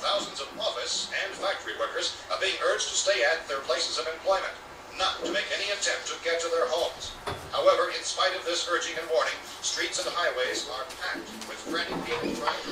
[0.00, 4.08] Thousands of office and factory workers are being urged to stay at their places of
[4.16, 4.56] employment,
[5.00, 7.16] not to make any attempt to get to their homes.
[7.56, 11.96] However, in spite of this urging and warning, streets and highways are packed with frantic
[12.04, 12.69] people trying to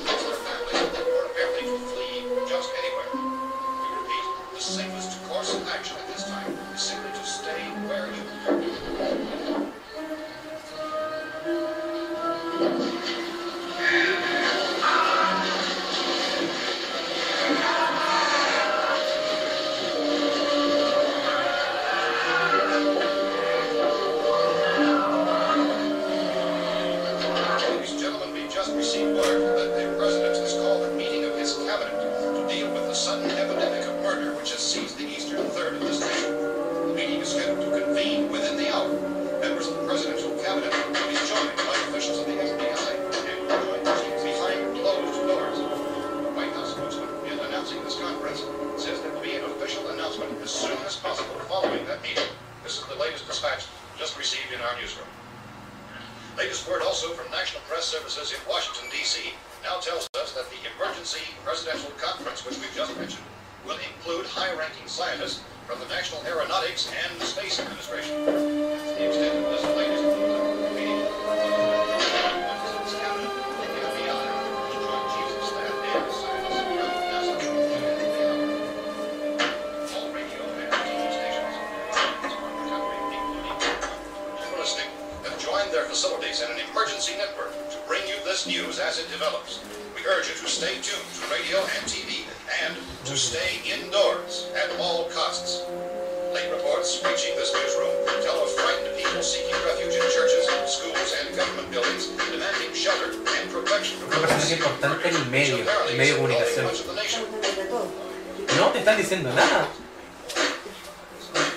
[109.09, 109.67] diciendo nada.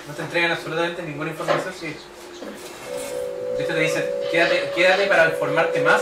[0.07, 1.71] No te entregan absolutamente ninguna información.
[1.79, 1.95] Si...
[3.59, 6.01] Esto te dice, quédate, quédate para informarte más,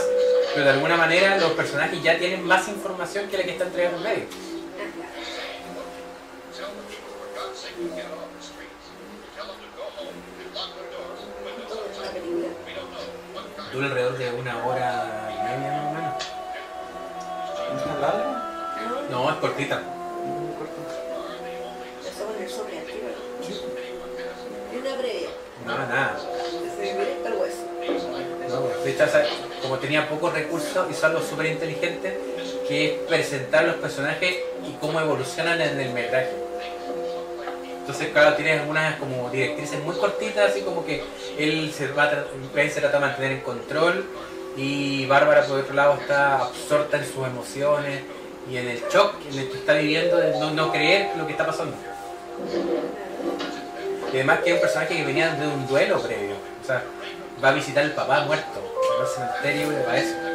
[0.53, 3.97] pero de alguna manera los personajes ya tienen más información que la que está entregando
[3.97, 4.50] el medio.
[33.21, 34.35] Presentar los personajes
[34.67, 36.31] y cómo evolucionan en el metraje.
[37.79, 41.03] Entonces, claro, tiene algunas como directrices muy cortitas, así como que
[41.37, 44.05] él se, va a se trata de mantener en control
[44.57, 48.01] y Bárbara, por otro lado, está absorta en sus emociones
[48.49, 51.45] y en el shock en el que está viviendo de no, creer lo que está
[51.45, 51.77] pasando.
[54.11, 56.35] Y además que es un personaje que venía de un duelo previo.
[56.61, 56.83] O sea,
[57.43, 58.59] va a visitar al papá muerto.
[58.99, 60.30] Va al cementerio y para eso.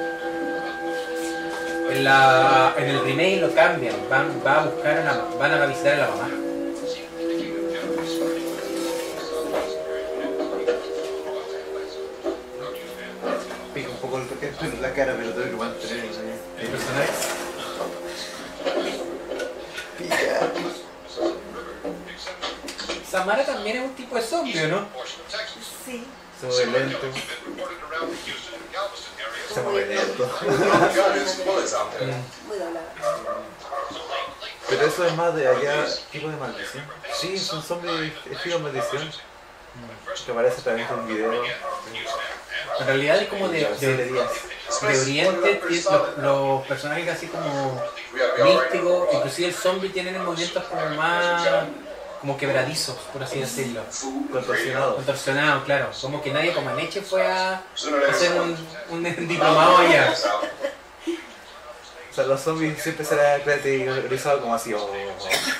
[1.91, 3.95] En, la, en el remake lo cambian.
[4.11, 6.29] Van, va a buscar a la- van a visitar a la mamá.
[13.75, 17.13] Pica un poco el toque en la cara, pero tengo que mantener el El personaje.
[19.99, 20.53] Pica.
[23.11, 24.87] Samara también es un tipo de zombie, ¿o ¿no?
[25.85, 26.05] Sí.
[26.41, 26.99] Sobre lento.
[29.57, 30.31] Se mueve lento.
[30.43, 30.57] Muy
[32.59, 32.93] doblada.
[34.69, 36.85] Pero eso es más de allá, tipo de maldición.
[37.15, 39.11] Sí, son zombies estilo maldición.
[40.27, 41.43] Que aparece través de un video.
[42.81, 44.25] En realidad es como de, de, de
[44.83, 47.83] Oriente, los, los personajes así como
[48.45, 51.49] místicos, inclusive el zombie tienen movimientos como más
[52.27, 53.85] como quebradizos, por así decirlo.
[53.89, 54.97] Food, Contorsionado.
[54.97, 55.91] Contorsionados, claro.
[56.01, 57.63] Como que nadie como Aneche fue a
[58.11, 58.57] hacer un,
[58.91, 60.13] un diplomado allá.
[62.11, 64.75] O sea, los zombies siempre se han caracterizado como así.
[64.75, 64.91] oh,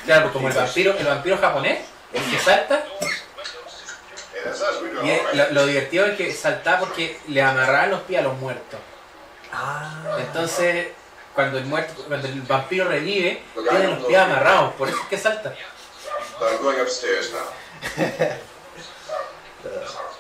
[0.07, 2.85] Claro, pues como el vampiro, el vampiro japonés, el que salta,
[5.05, 8.81] y lo, lo divertido es que saltaba porque le amarraban los pies a los muertos.
[9.53, 10.17] Ah.
[10.19, 10.89] Entonces,
[11.33, 15.19] cuando el muerto, cuando el vampiro revive, tiene los pies amarrados, por eso es que
[15.19, 15.55] salta.
[16.39, 17.49] But I'm going upstairs now.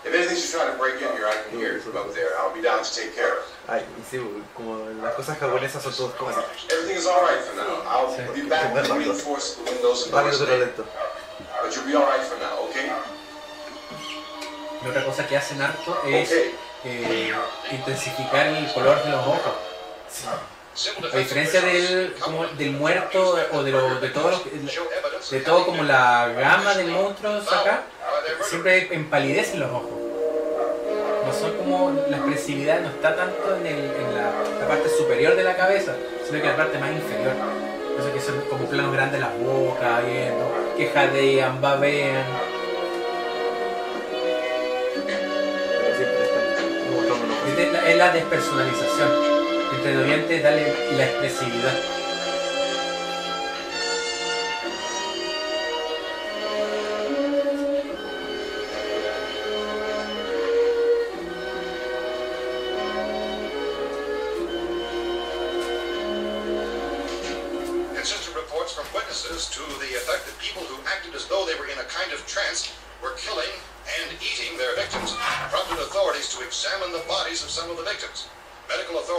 [0.04, 2.30] If anything should try to break in here, I can hear it from up there.
[2.38, 3.50] I'll be down to take care of it.
[3.68, 4.18] Ay, sí,
[4.56, 6.40] como las cosas japonesas son todos como así.
[6.70, 7.82] Everything is all right for now.
[7.86, 8.22] I'll Sí.
[8.42, 10.70] be back to reinforce the windows and doors later.
[10.76, 12.90] But you'll be all right for now, okay?
[14.82, 16.54] Y otra cosa que hacen harto es Okay.
[16.84, 17.34] eh,
[17.72, 19.54] intensificar el color de los ojos.
[21.12, 24.50] A diferencia del, como del muerto o de, lo, de todo lo que-
[25.30, 27.82] de todo como la gama de monstruos acá,
[28.42, 29.90] siempre empalidecen los ojos.
[31.26, 35.34] No son como la expresividad no está tanto en, el- en la, la parte superior
[35.34, 35.94] de la cabeza,
[36.26, 37.32] sino que en la parte más inferior.
[37.98, 42.24] Eso que son como planos grandes las bocas, viendo, que jadean, babean.
[47.86, 49.35] Es la despersonalización
[49.86, 51.95] predominante es darle la expresividad.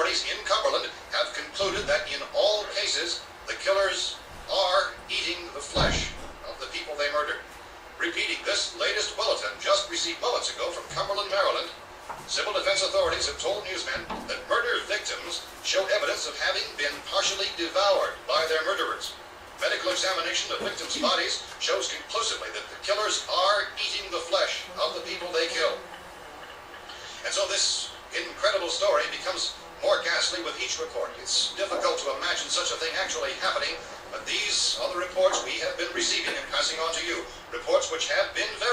[0.07, 0.86] In Cumberland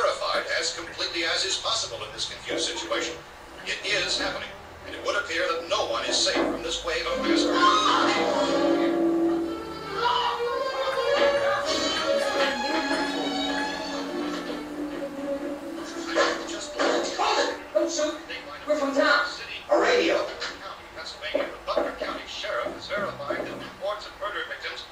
[0.04, 3.14] verified as completely as is possible in this confused situation.
[3.64, 4.48] It is happening,
[4.86, 7.54] and it would appear that no one is safe from this wave of massacre.
[16.48, 16.76] Just
[17.72, 18.14] Don't shoot.
[18.68, 19.24] We're from town.
[19.70, 20.26] A radio.
[20.96, 24.84] Pennsylvania, the Butler County Sheriff has verified that reports of murder victims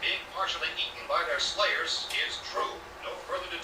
[0.00, 2.38] being partially eaten by their slayers is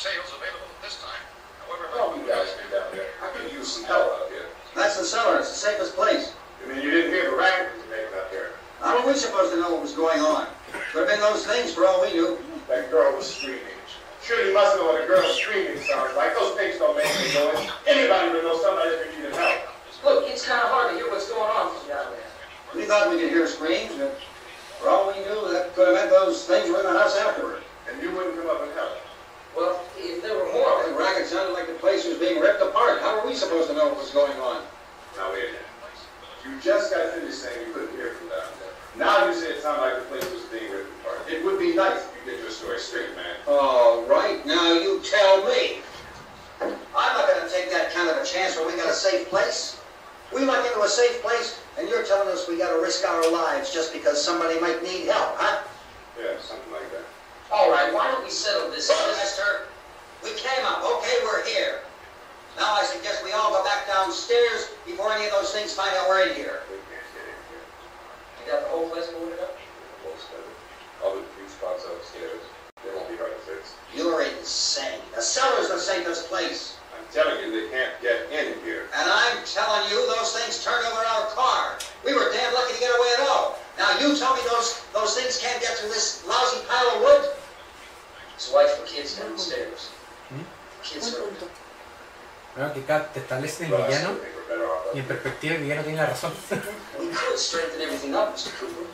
[0.03, 1.22] further details available at this time.
[1.62, 3.07] However, Oh, you guys get down here.
[3.22, 4.50] I could use some help out here.
[4.74, 5.38] That's the cellar.
[5.38, 6.34] It's the safest place.
[6.62, 8.50] You mean you didn't hear the racket was made out here?
[8.80, 10.46] How were we supposed to know what was going on?
[10.90, 12.38] Could have been those things for all we knew.
[12.68, 13.62] That girl was screaming.
[14.22, 16.34] Sure, you must know what a girl screaming sounds like.
[16.34, 17.70] Those things don't make any noise.
[17.86, 19.70] Anybody would know somebody if they needed help.
[20.05, 22.30] Look, it's kind of hard to hear what's going on from down there.
[22.74, 24.18] We thought we could hear screams, but
[24.78, 27.62] for all we knew, that could have meant those things were in the house afterward.
[27.90, 28.98] And you wouldn't come up and help.
[29.57, 33.00] Well, if there were more, The racket sounded like the place was being ripped apart.
[33.00, 34.62] How are we supposed to know what was going on?
[35.16, 35.72] Now wait a minute.
[36.44, 38.74] You just got finished saying you couldn't hear from down there.
[38.96, 41.22] Now you say it sounded like the place was being ripped apart.
[41.30, 43.36] It would be nice if you get your story straight, man.
[43.46, 45.80] All right, now you tell me.
[46.61, 49.80] I'm not gonna take that kind of a chance when we got a safe place.
[50.34, 53.72] We luck into a safe place, and you're telling us we gotta risk our lives
[53.72, 55.62] just because somebody might need help, huh?
[56.18, 57.05] Yeah, something like that.
[57.53, 58.88] All right, why don't we settle this?
[58.88, 59.68] Look, mister,
[60.24, 61.84] we came up, okay, we're here.
[62.57, 66.09] Now I suggest we all go back downstairs before any of those things find out
[66.09, 66.64] we're in here.
[66.72, 67.64] We can't get in here.
[68.40, 69.57] You got the whole place boarded up?
[70.09, 70.57] Most of it.
[71.05, 72.40] The few spots upstairs.
[72.84, 73.76] They won't be hard to fix.
[73.94, 75.00] You're insane.
[75.14, 76.76] The cellar's the safest place.
[76.96, 78.88] I'm telling you, they can't get in here.
[78.96, 81.78] And I'm telling you, those things turned over our car.
[82.05, 83.59] We were damn lucky to get away at all.
[83.78, 87.22] Now you tell me those those things can't get through this lousy pile of wood?
[88.37, 89.91] His wife and kids downstairs.
[90.28, 90.43] Hmm?
[90.83, 91.22] Kids are...
[91.22, 91.49] punto.
[92.55, 95.07] Bueno, que acá te establecen el Well, I villano still think we're better y en
[95.07, 96.33] perspectiva el villano tiene la razón.
[96.99, 98.53] We could strengthen everything up, Mr.
[98.61, 98.85] Cooper.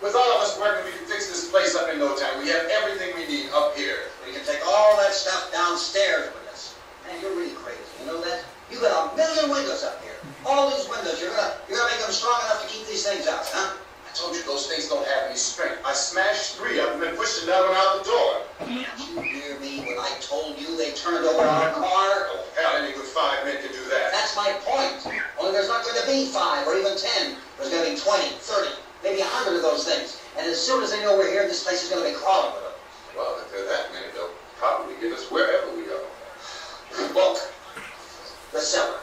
[0.00, 2.38] With all of us working, we can fix this place up in no time.
[2.38, 4.06] We have everything we need up here.
[4.24, 6.78] We can take all that stuff downstairs with us.
[7.02, 7.82] Man, you're really crazy.
[7.98, 8.44] You know that?
[8.70, 10.14] You got a million windows up here.
[10.46, 13.26] All these windows, you're gonna you're gonna make them strong enough to keep these things
[13.26, 13.74] out, huh?
[14.18, 15.78] I told you those things don't have any strength.
[15.86, 18.42] I smashed three of them and pushed another one out the door.
[18.66, 22.26] Did you hear me when I told you they turned over our car?
[22.34, 24.10] Oh, hell, any good five men could do that.
[24.10, 25.06] That's my point.
[25.38, 27.38] Only there's not going to be five or even ten.
[27.62, 28.74] There's going to be 20, 30,
[29.06, 30.18] maybe a hundred of those things.
[30.34, 32.58] And as soon as they know we're here, this place is going to be crawling
[32.58, 32.74] with them.
[33.14, 36.02] Well, if they're that many, they'll probably get us wherever we go.
[37.14, 37.38] Look,
[38.50, 38.98] the cellar.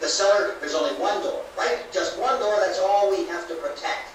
[0.00, 1.84] The cellar, there's only one door, right?
[1.92, 4.13] Just one door, that's all we have to protect.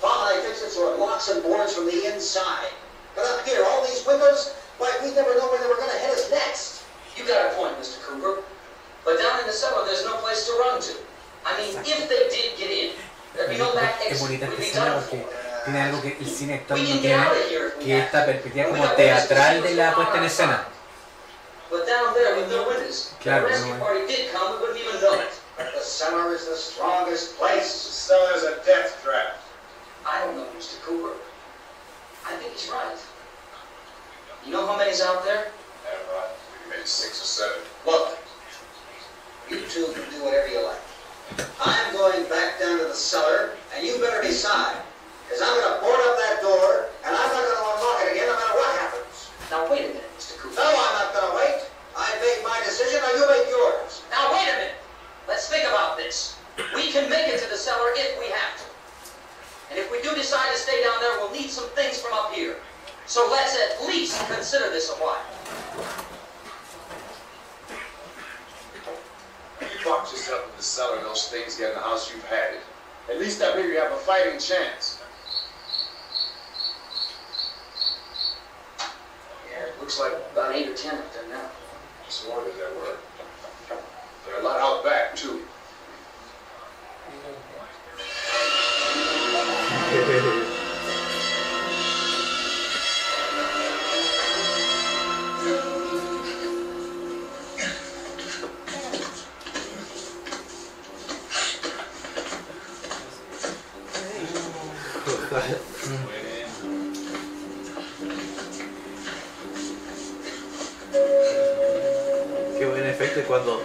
[0.00, 2.72] Tom and I it so it locks and boards from the inside.
[3.14, 5.98] But up here, all these windows, why, we never know where they were going to
[5.98, 6.84] hit us next.
[7.16, 8.02] You got a point, Mr.
[8.02, 8.42] Cooper.
[9.04, 10.94] But down in the cellar, there's no place to run to.
[11.46, 12.90] I mean, if they did get in,
[13.36, 14.28] there'd be no back exit.
[14.28, 15.22] We'd be done for.
[15.64, 17.84] tiene algo que el cine actual We no can tiene, out of here if we
[17.84, 20.64] que have esta perspectiva We como got to see teatral de la puesta en escena.
[21.70, 23.80] But down there with no windows, Claro, the rescue no hay.
[23.80, 25.32] party did come, we wouldn't even know it.
[25.56, 27.70] The cellar is the strongest The place.
[27.70, 29.40] cellar's a death trap.
[30.06, 30.80] I don't know, Mr.
[30.82, 31.16] Cooper.
[32.28, 32.96] I think he's right.
[34.44, 35.48] You know how many's out there?
[35.88, 36.28] Have, uh,
[36.68, 37.64] maybe six or seven.
[37.86, 38.18] Look,
[39.48, 40.84] you two can do whatever you like.
[41.64, 44.76] I'm going back down to the cellar, and you better decide.
[45.24, 48.12] Because I'm going to board up that door, and I'm not going to unlock it
[48.12, 49.32] again no matter what happens.
[49.48, 50.36] Now wait a minute, Mr.
[50.36, 50.60] Cooper.
[50.60, 51.64] No, I'm not going to wait.
[51.96, 54.04] I made my decision, now you make yours.
[54.12, 54.80] Now wait a minute.
[55.24, 56.36] Let's think about this.
[56.76, 58.73] We can make it to the cellar if we have to.
[59.74, 62.32] And if we do decide to stay down there, we'll need some things from up
[62.32, 62.54] here.
[63.06, 65.18] So let's at least consider this a while.
[69.60, 72.54] You locked yourself in the cellar and those things get in the house, you've had
[72.54, 72.60] it.
[73.10, 75.00] At least up here you have a fighting chance.
[79.50, 81.50] Yeah, it looks like about eight or ten up there now.
[82.06, 82.96] It's more than there were.
[84.24, 85.42] There are a lot out back, too.
[113.22, 113.62] Cuando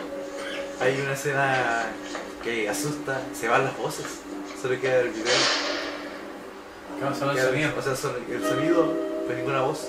[0.80, 1.88] hay una escena
[2.44, 4.06] que asusta, se van las voces.
[4.62, 5.26] Solo queda el video.
[7.18, 7.72] Solo el sonido.
[7.78, 8.94] O sea, son- el sonido,
[9.26, 9.88] pues ninguna voz.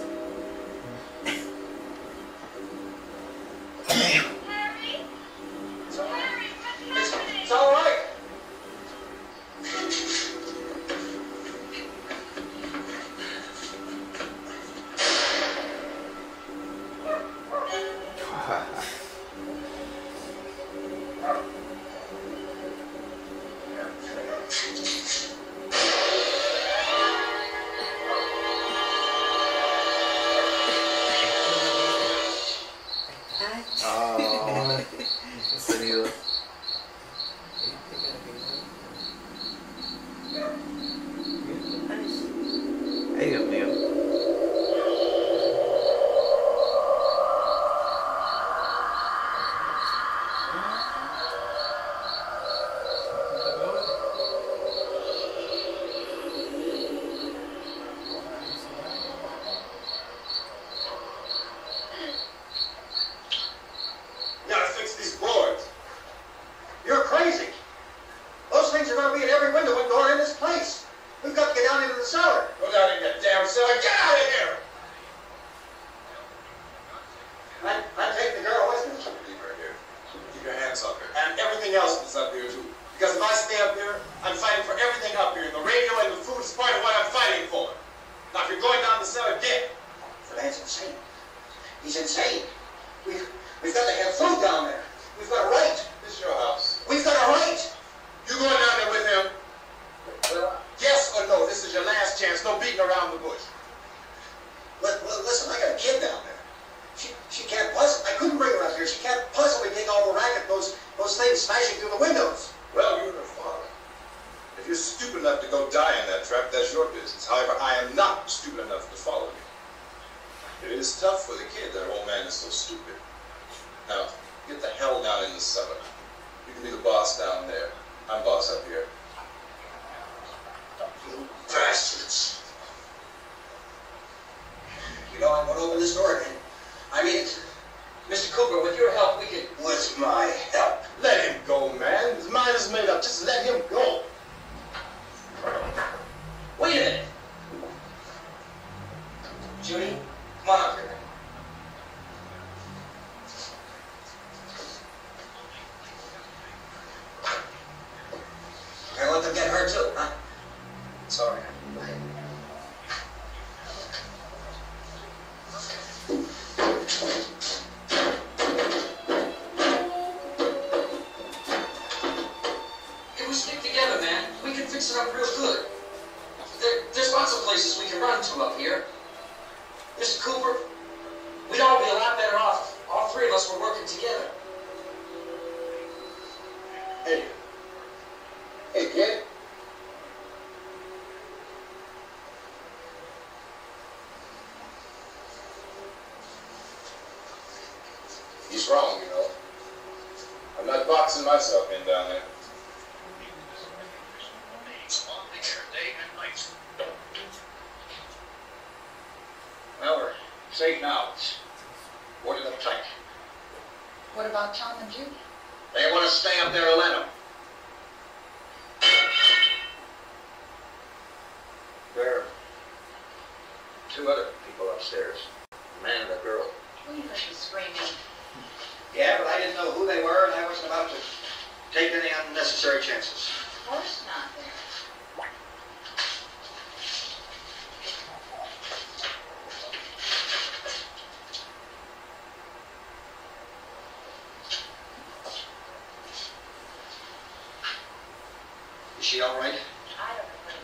[249.10, 249.58] She all right?
[249.98, 250.62] I don't know what it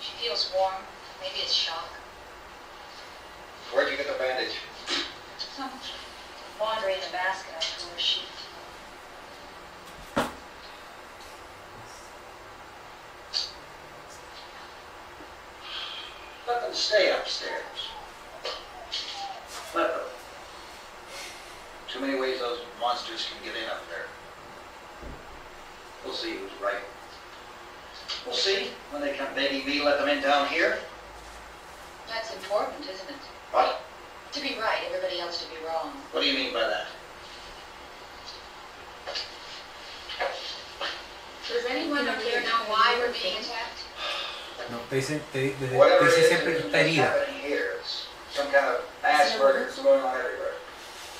[0.00, 0.04] is.
[0.04, 0.74] She feels warm.
[1.20, 1.88] Maybe it's shock.
[3.72, 4.56] Where'd you get the bandage?
[5.38, 5.70] Some
[6.58, 8.24] laundry in the basket I threw her sheet.
[16.48, 17.62] Let them stay upstairs.
[19.76, 20.00] Let them.
[21.88, 24.06] Too many ways those monsters can get in up there.
[26.04, 26.82] We'll see who's right.
[28.26, 28.68] We'll see.
[28.90, 30.78] When they come begging me let them in down here.
[32.08, 33.16] That's important, isn't it?
[33.50, 33.80] What?
[34.32, 35.90] To be right, everybody else to be wrong.
[36.12, 36.86] What do you mean by that?
[41.48, 43.84] Does anyone up here know why we're being attacked?
[44.70, 47.04] No, te dice, te, te- Whatever te it dice is siempre que está that's herida.
[47.04, 50.40] happening here, it's some kind of mass murder that's going on everywhere.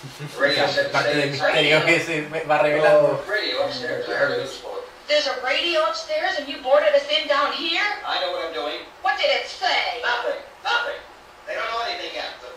[0.35, 1.87] The radio said the Parte del same misterio thing.
[1.87, 3.21] que se va revelando.
[3.21, 4.09] Oh, radio upstairs.
[4.09, 4.74] I heard it this morning.
[5.07, 7.85] There's a radio upstairs and you boarded us in down here?
[8.07, 8.81] I know what I'm doing.
[9.03, 10.01] What did it say?
[10.01, 10.41] Nothing.
[10.65, 10.99] Nothing.
[11.47, 12.33] They don't know anything yet.
[12.41, 12.55] The-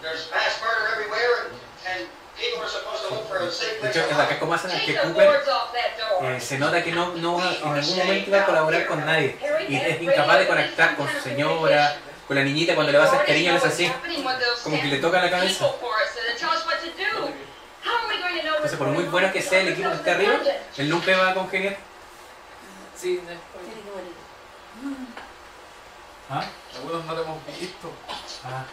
[0.00, 1.52] There's mass murder everywhere, and,
[2.00, 2.08] and
[2.38, 5.44] people are supposed to look for a safe De place hecho, como hacen que Cooper
[5.44, 6.24] that door.
[6.32, 9.36] eh, se nota que no, no en ningún momento va a colaborar con nadie.
[9.68, 11.96] Y es incapaz de conectar con su señora,
[12.26, 13.92] con la niñita cuando le va a hacer cariño, él es así.
[14.62, 15.66] Como que le toca la cabeza.
[18.76, 20.38] Entonces, por muy bueno que sea el equipo que esté arriba,
[20.76, 21.78] él nunca va a congeniar.
[22.96, 23.18] Sí.
[26.28, 26.44] ¿Ah?
[26.76, 27.90] algunos no lo hemos visto.
[28.44, 28.66] Ah.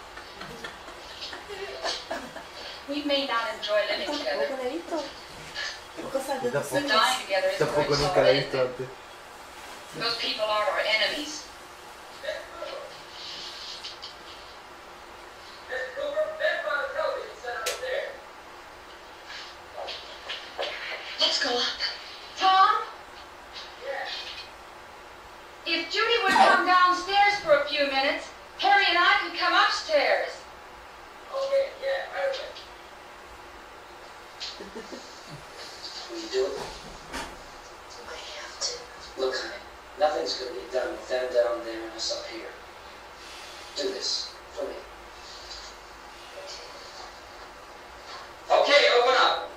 [2.90, 4.50] We may not enjoy living together.
[4.50, 5.02] Tampoco he visto.
[6.12, 7.96] Cosas de tampoco.
[7.96, 8.88] nunca he visto antes.
[9.98, 11.46] Those people are our enemies.
[21.34, 21.82] Let's go up.
[22.38, 22.84] Tom?
[23.84, 24.12] Yes.
[25.66, 28.30] If Judy would come downstairs for a few minutes,
[28.60, 30.30] Harry and I could come upstairs.
[31.34, 32.62] Okay, yeah, perfect.
[36.12, 36.62] Will you do it?
[38.06, 39.20] I have to.
[39.20, 39.64] Look, honey,
[40.00, 42.54] nothing's going to be done with them down there and us up here.
[43.76, 44.76] Do this for me.
[48.52, 49.53] Okay, open up.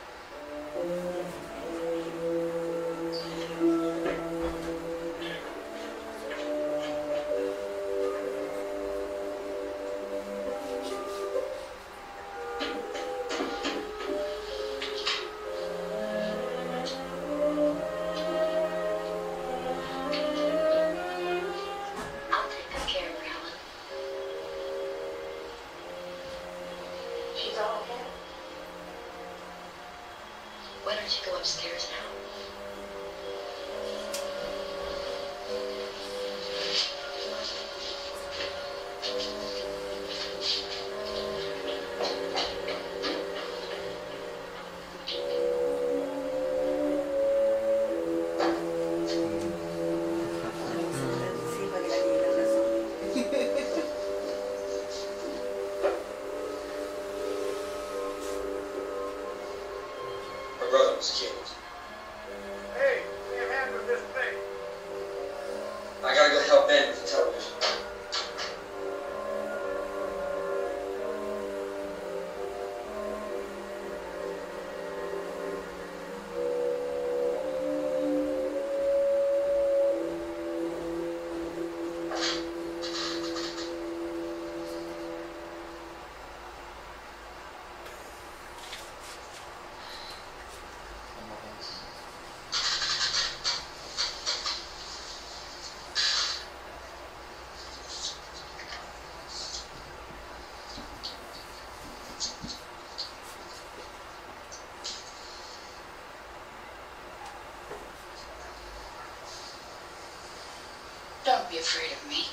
[111.58, 112.26] afraid of me.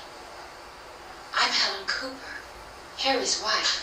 [1.34, 2.16] I'm Helen Cooper,
[2.98, 3.83] Harry's wife.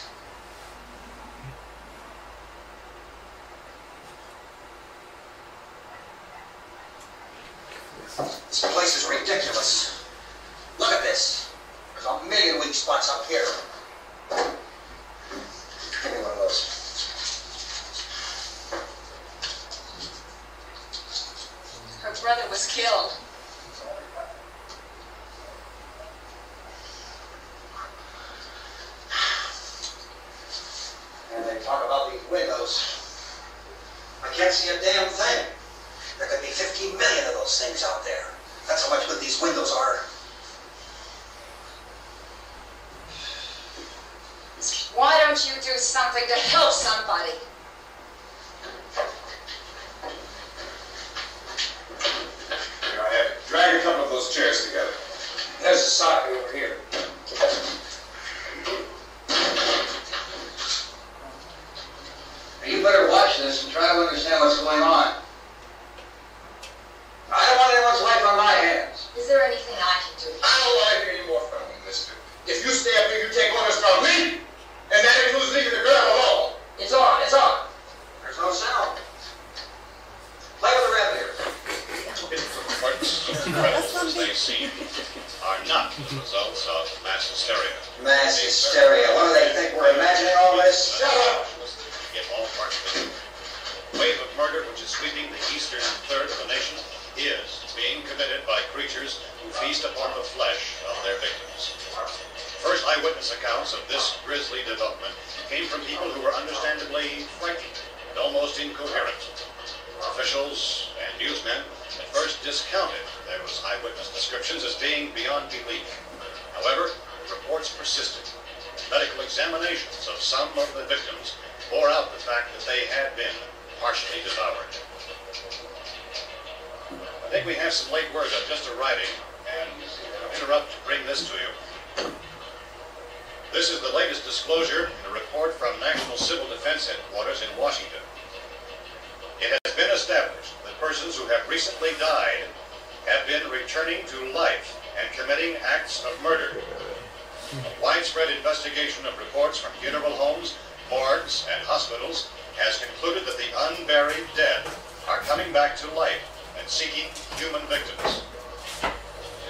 [147.51, 150.55] A widespread investigation of reports from funeral homes,
[150.87, 154.63] morgues, and hospitals has concluded that the unburied dead
[155.11, 156.23] are coming back to life
[156.55, 158.23] and seeking human victims.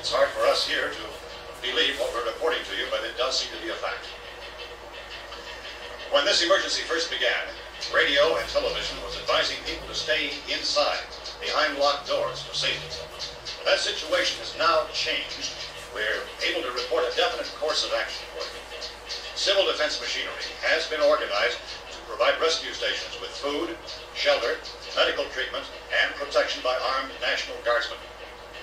[0.00, 1.04] It's hard for us here to
[1.60, 4.08] believe what we're reporting to you, but it does seem to be a fact.
[6.08, 7.52] When this emergency first began,
[7.92, 11.04] radio and television was advising people to stay inside,
[11.36, 12.96] behind locked doors for safety.
[13.68, 15.52] That situation has now changed
[15.94, 18.22] we're able to report a definite course of action.
[19.34, 21.58] Civil defense machinery has been organized
[21.90, 23.74] to provide rescue stations with food,
[24.14, 24.60] shelter,
[24.94, 27.98] medical treatment, and protection by armed National Guardsmen.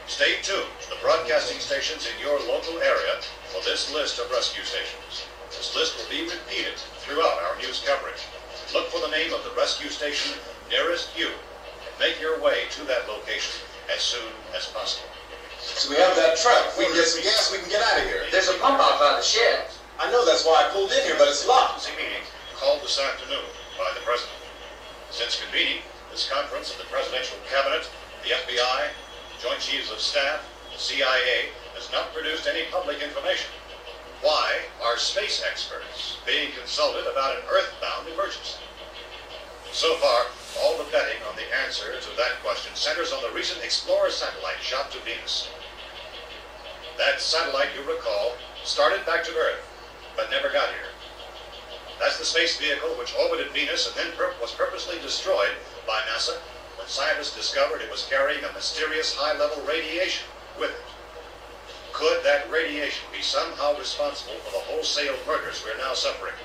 [0.08, 3.20] Stay tuned to the broadcasting stations in your local area
[3.52, 5.28] for this list of rescue stations.
[5.50, 8.24] This list will be repeated throughout our news coverage.
[8.74, 10.38] Look for the name of the rescue station
[10.70, 13.60] nearest you and make your way to that location
[13.92, 15.17] as soon as possible.
[15.76, 16.78] So we have that truck.
[16.78, 18.24] We can get some gas, we can get out of here.
[18.32, 19.68] There's a pump out by the shed.
[20.00, 21.84] I know that's why I pulled in here, but it's locked.
[21.84, 22.24] Emergency meeting
[22.56, 23.44] called this afternoon
[23.78, 24.40] by the President.
[25.12, 27.90] Since convening this conference of the Presidential Cabinet,
[28.24, 28.90] the FBI,
[29.44, 30.42] Joint Chiefs of Staff,
[30.72, 33.52] the CIA has not produced any public information.
[34.22, 38.58] Why are space experts being consulted about an Earthbound emergency?
[39.72, 40.26] So far,
[40.64, 44.62] all the betting on the answer to that question centers on the recent Explorer satellite
[44.62, 45.50] shot to Venus.
[46.98, 48.34] That satellite, you recall,
[48.64, 49.62] started back to Earth,
[50.16, 50.90] but never got here.
[52.00, 55.54] That's the space vehicle which orbited Venus and then pur- was purposely destroyed
[55.86, 56.38] by NASA
[56.78, 60.28] when scientists discovered it was carrying a mysterious high-level radiation
[60.60, 60.86] with it.
[61.94, 66.38] Could that radiation be somehow responsible for the wholesale murders we're now suffering?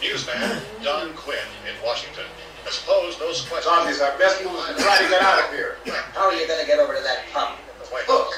[0.00, 2.26] Newsman Don Quinn in Washington
[2.64, 3.66] has posed those questions.
[3.66, 5.76] Tom, it's our best move to try to get out of here.
[6.14, 7.58] How are you going to get over to that pump?
[7.82, 8.32] The White Hook.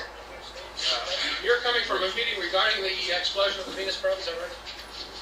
[1.42, 4.56] You're coming from a meeting regarding the explosion of the Venus probe, is that right?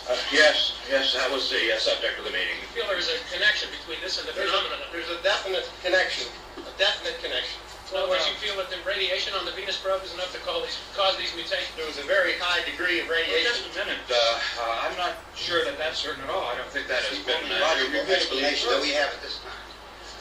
[0.09, 2.57] Uh, yes, yes, that was the uh, subject of the meeting.
[2.59, 4.89] You feel there's a connection between this and the There's a, phenomenon?
[4.91, 6.27] there's a definite connection,
[6.59, 7.61] a definite connection.
[7.91, 10.39] In other words, you feel that the radiation on the Venus probe is enough to
[10.47, 11.75] call these, cause these mutations?
[11.75, 13.51] There was a very high degree of radiation.
[13.51, 13.67] Well, radiation.
[13.67, 14.03] just a minute.
[14.07, 14.17] Uh,
[14.63, 16.47] uh, I'm not sure that that's certain at all.
[16.47, 17.43] I don't think that has been.
[17.51, 19.59] Uh, Logical explanation that we have at this time.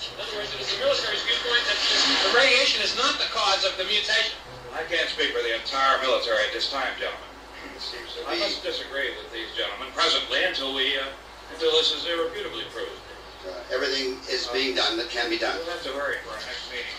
[0.02, 1.78] In other words, it is the military's viewpoint that
[2.26, 4.34] the radiation is not the cause of the mutation.
[4.74, 7.26] I can't speak for the entire military at this time, gentlemen.
[7.76, 11.10] It seems to I be, must disagree with these gentlemen presently until we, uh,
[11.54, 12.94] until this is irrefutably proved.
[13.48, 15.58] uh, everything is being done that can be done.
[15.58, 16.94] We'll have to hurry for our next meeting.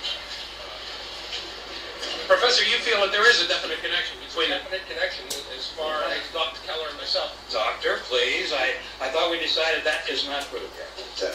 [2.27, 4.63] Professor, you feel that there is a definite connection between it?
[4.63, 5.27] Definite connection
[5.59, 6.63] as far as Dr.
[6.63, 7.35] Keller and myself.
[7.51, 10.87] Doctor, please, I, I thought we decided that is not proved yet.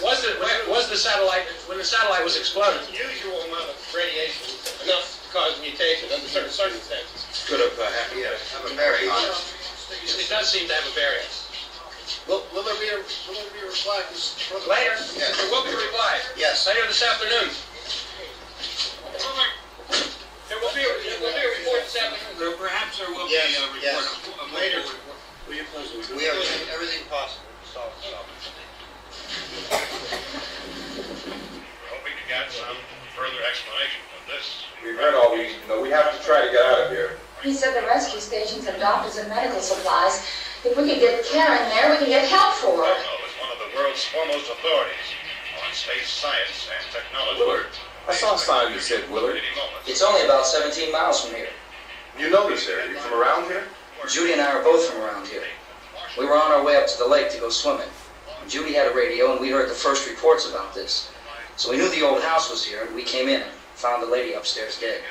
[0.01, 0.39] Was the,
[0.71, 4.55] was the satellite, when the satellite was exploded, Unusual amount of radiation,
[4.87, 7.27] enough to cause mutation under certain circumstances.
[7.43, 8.23] Could have uh, happened.
[8.23, 9.35] Yeah, have a bearing on it.
[10.07, 11.27] it does seem to have a bearing.
[12.31, 13.99] Will, will there be a, will there be a reply?
[14.07, 15.35] from- Later, Yes.
[15.35, 16.23] there will be a reply.
[16.39, 16.63] Yes.
[16.63, 17.51] Later this afternoon.
[20.47, 22.39] There will be, a- there will be a report this afternoon.
[22.39, 23.83] There, perhaps there will Yes, be a report.
[23.83, 23.99] yes.
[24.07, 24.81] a- a- Later.
[25.51, 25.91] Will you please?
[26.15, 28.31] We are doing everything possible to solve the problem.
[32.25, 32.77] We're hoping to get some
[33.13, 34.65] further explanation of this.
[34.83, 35.81] We've heard all we need to know.
[35.81, 37.17] We have to try to get out of here.
[37.43, 40.25] He said the rescue stations have doctors and medical supplies.
[40.63, 42.81] If we could get Karen there, we can get help for her.
[42.81, 45.07] Bono is one of the world's foremost authorities
[45.61, 47.39] on space science and technology.
[47.39, 47.69] Willard.
[48.09, 49.41] I saw a sign that said Willard.
[49.85, 51.53] It's only about 17 miles from here.
[52.17, 52.89] You know this area.
[52.89, 53.65] You from around here?
[54.09, 55.43] Judy and I are both from around here.
[56.17, 57.89] We were on our way up to the lake to go swimming.
[58.47, 61.11] Judy had a radio and we heard the first reports about this.
[61.57, 64.07] So we knew the old house was here and we came in and found the
[64.07, 65.01] lady upstairs dead.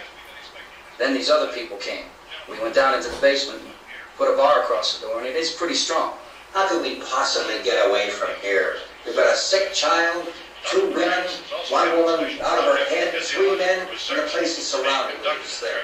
[0.99, 2.05] Then these other people came.
[2.51, 3.73] We went down into the basement and
[4.17, 6.15] put a bar across the door and it is pretty strong.
[6.53, 8.77] How could we possibly get away from here?
[9.07, 10.29] We've got a sick child,
[10.71, 11.25] two women,
[11.71, 15.61] one woman out of her head, three men, and the place is surrounded with us
[15.61, 15.81] there.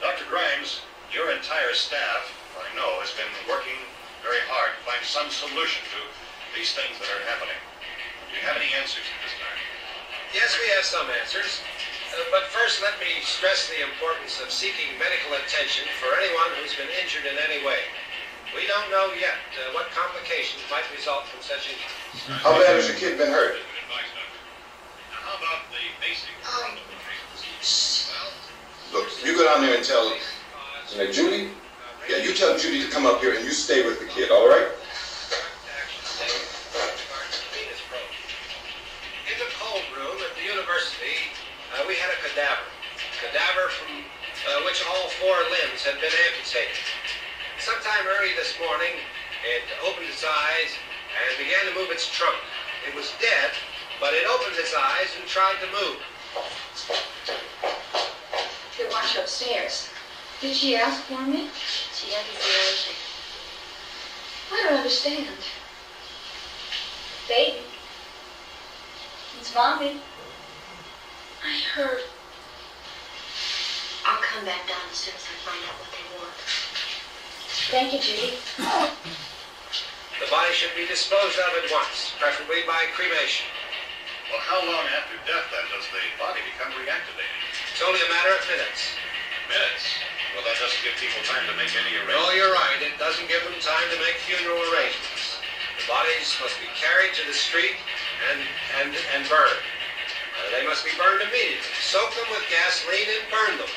[0.00, 0.24] Dr.
[0.28, 0.82] Grimes,
[1.12, 2.30] your entire staff,
[2.60, 3.80] I know, has been working
[4.22, 6.00] very hard to find some solution to
[6.56, 7.56] these things that are happening.
[8.34, 9.58] Do you have any answers at this time?
[10.34, 11.62] Yes, we have some answers.
[12.10, 16.74] Uh, but first, let me stress the importance of seeking medical attention for anyone who's
[16.74, 17.78] been injured in any way.
[18.50, 21.94] We don't know yet uh, what complications might result from such injury.
[22.42, 23.54] How bad has your kid been hurt?
[23.54, 24.10] Advice,
[25.14, 27.38] Now, how about the basic front of the treatment?
[28.90, 31.54] Look, you go down there and tell, you know, Judy,
[32.10, 34.50] yeah, you tell Judy to come up here and you stay with the kid, all
[34.50, 34.74] right?
[40.64, 41.28] University,
[41.76, 42.64] uh, we had a cadaver.
[43.20, 46.80] Cadaver from uh, which all four limbs had been amputated.
[47.60, 48.96] Sometime early this morning,
[49.44, 50.72] it opened its eyes
[51.12, 52.36] and began to move its trunk.
[52.88, 53.52] It was dead,
[54.00, 56.00] but it opened its eyes and tried to move.
[58.78, 59.88] They want you upstairs.
[60.40, 61.48] Did she ask for me?
[61.92, 62.88] She had his ears.
[64.52, 65.28] I don't understand.
[67.28, 67.60] Baby.
[69.40, 70.00] It's mommy.
[71.44, 72.00] I heard.
[74.08, 76.36] I'll come back down as soon as I find out what they want.
[77.72, 78.36] Thank you, Judy.
[80.20, 83.44] The body should be disposed of at once, preferably by cremation.
[84.32, 87.38] Well, how long after death, then, does the body become reactivated?
[87.72, 88.96] It's only a matter of minutes.
[89.48, 89.84] Minutes?
[90.32, 92.34] Well, that doesn't give people time to make any No, arrangements.
[92.40, 92.78] you're right.
[92.80, 95.38] It doesn't give them time to make funeral arrangements.
[95.78, 97.76] The bodies must be carried to the street
[98.32, 98.40] and
[98.80, 99.60] and and burned.
[100.34, 101.62] Uh, they must be burned immediately.
[101.80, 103.70] Soak them with gasoline and burn them.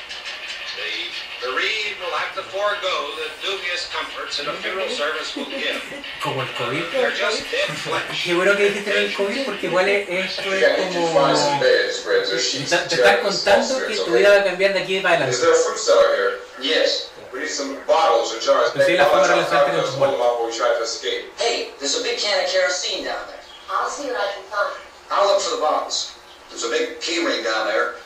[0.78, 1.10] The
[1.42, 5.82] bereaved will have to forego the dubious comforts that a funeral service will give.
[6.22, 6.90] Como el COVID.
[6.92, 8.22] They're just dead flesh.
[8.24, 11.26] Qué bueno que dijiste lo del COVID porque igual esto es gotta get you como...
[11.26, 12.30] find some beds, friends.
[12.30, 14.72] There's sheets Te and te están chairs, contando que strips, tu vida va a cambiar
[14.72, 15.40] de aquí para Is adelante.
[15.42, 16.32] there a fruit cellar here?
[16.62, 17.10] Yes.
[17.32, 18.70] We need some bottles or jars.
[18.70, 20.68] Pues sí, la forma de Bottles relacionarte con outside, hold them up while we try
[20.74, 21.26] to escape.
[21.38, 23.42] Hey, there's a big can of kerosene down there.
[23.70, 24.74] I'll see what I can find.
[25.10, 26.14] I'll look for the bottles.
[26.48, 27.96] There's a big key ring down there,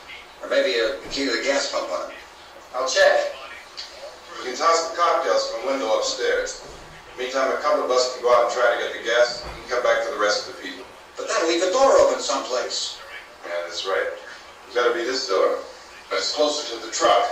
[0.41, 2.17] or maybe a key to the gas pump on it.
[2.75, 3.35] I'll check.
[4.39, 6.65] We can toss the cocktails from the window upstairs.
[7.17, 9.69] Meantime, a couple of us can go out and try to get the gas and
[9.69, 10.83] come back for the rest of the people.
[11.15, 12.97] But that'll leave the door open someplace.
[13.45, 14.09] Yeah, that's right.
[14.65, 15.61] It's gotta be this door.
[16.11, 17.29] It's closer to the truck.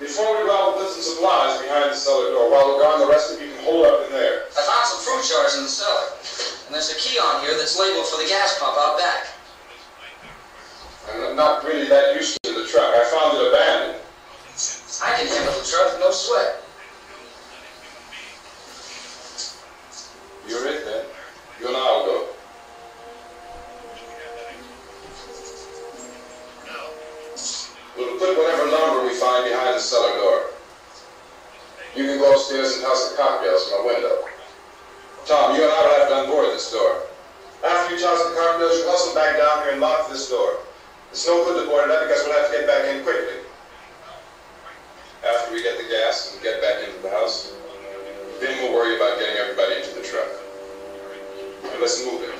[0.00, 2.48] Before we go out, we'll put supplies behind the cellar door.
[2.48, 4.48] While we're gone, the rest of you can hold up in there.
[4.56, 6.16] I found some fruit jars in the cellar.
[6.66, 9.37] And there's a key on here that's labeled for the gas pump out back.
[11.14, 12.94] I'm not really that used to the truck.
[12.94, 14.02] I found it abandoned.
[15.02, 16.62] I can handle the truck, no sweat.
[20.48, 21.04] You're it then.
[21.60, 22.26] You and I'll go.
[27.96, 30.50] We'll put whatever lumber we find behind the cellar door.
[31.96, 34.24] You can go upstairs and toss the cocktails from a window.
[35.26, 37.02] Tom, you and I will have to unboard this door.
[37.64, 40.58] After you toss the cocktails, you hustle back down here and lock this door.
[41.10, 43.38] It's no good to board it up because we'll have to get back in quickly.
[45.24, 47.54] After we get the gas and get back into the house,
[48.40, 50.28] then we'll worry about getting everybody into the truck.
[51.64, 52.34] Now let's move it.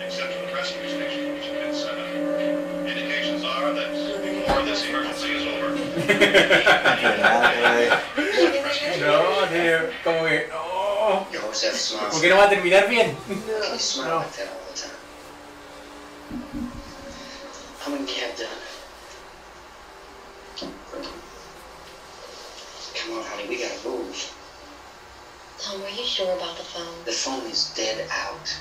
[0.00, 2.06] Except for the rescue station, which has been set up.
[2.86, 5.70] Indications are that before this emergency is over,
[9.00, 10.46] No, tío, como que...
[10.48, 11.26] No.
[11.32, 12.12] You always have smiles.
[12.14, 13.16] Porque no va a terminar bien.
[13.28, 14.56] You smile like that all
[17.80, 18.48] How many have done?
[22.94, 24.34] Come on, honey, we gotta move.
[25.58, 27.04] Tom, are you sure about the phone?
[27.04, 28.56] The phone is dead out.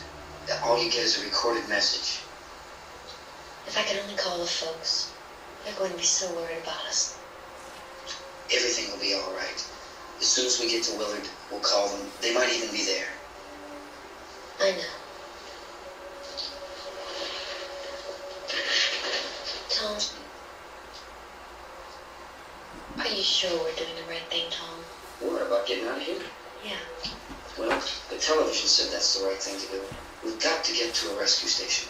[0.63, 2.21] All you get is a recorded message.
[3.67, 5.11] If I could only call the folks.
[5.63, 7.17] They're going to be so worried about us.
[8.51, 9.67] Everything will be all right.
[10.19, 12.07] As soon as we get to Willard, we'll call them.
[12.21, 13.07] They might even be there.
[14.59, 14.98] I know.
[19.79, 19.95] Tom,
[22.99, 24.75] are you sure we're doing the right thing, Tom?
[25.21, 26.19] What about getting out of here?
[26.65, 26.83] Yeah.
[27.57, 29.81] Well, the television said that's the right thing to do.
[30.25, 31.87] We've got to get to a rescue station.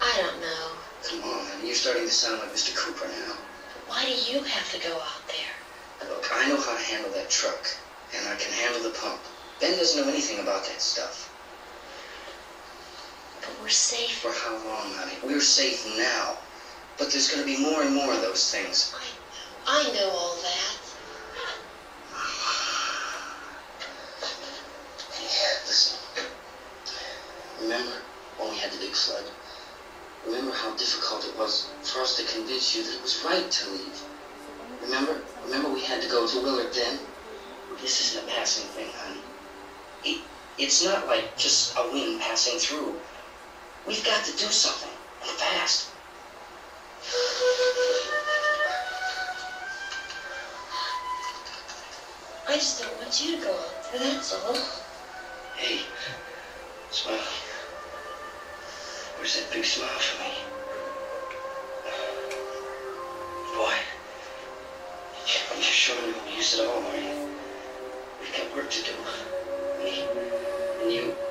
[0.00, 0.72] I don't know.
[1.04, 2.74] Come on, honey, you're starting to sound like Mr.
[2.74, 3.36] Cooper now.
[3.88, 6.08] Why do you have to go out there?
[6.08, 7.68] Look, I know how to handle that truck,
[8.16, 9.20] and I can handle the pump.
[9.60, 11.28] Ben doesn't know anything about that stuff.
[13.42, 14.16] But we're safe.
[14.16, 15.18] For how long, honey?
[15.22, 16.38] We're safe now.
[16.98, 18.94] But there's going to be more and more of those things.
[18.96, 19.04] I
[19.68, 20.78] I know all that.
[25.66, 25.98] Listen.
[27.60, 27.92] Remember
[28.38, 29.24] when we had the big flood?
[30.24, 33.70] Remember how difficult it was for us to convince you that it was right to
[33.70, 34.02] leave?
[34.82, 35.20] Remember?
[35.44, 36.98] Remember we had to go to Willard then?
[37.82, 39.20] This isn't a passing thing, honey.
[40.04, 40.20] It,
[40.58, 42.94] it's not like just a wind passing through.
[43.86, 44.90] We've got to do something,
[45.22, 45.90] and fast.
[52.48, 53.58] I just don't want you to go
[53.92, 54.56] there, that's all.
[55.56, 55.80] Hey,
[56.90, 57.18] smile.
[59.16, 60.30] Where's that big smile for me?
[63.54, 63.74] Boy,
[65.52, 67.28] I'm just sure you won't use it all, are?
[68.20, 68.92] We've got work to do.
[69.82, 70.04] Me
[70.82, 70.92] and.
[70.92, 71.25] You.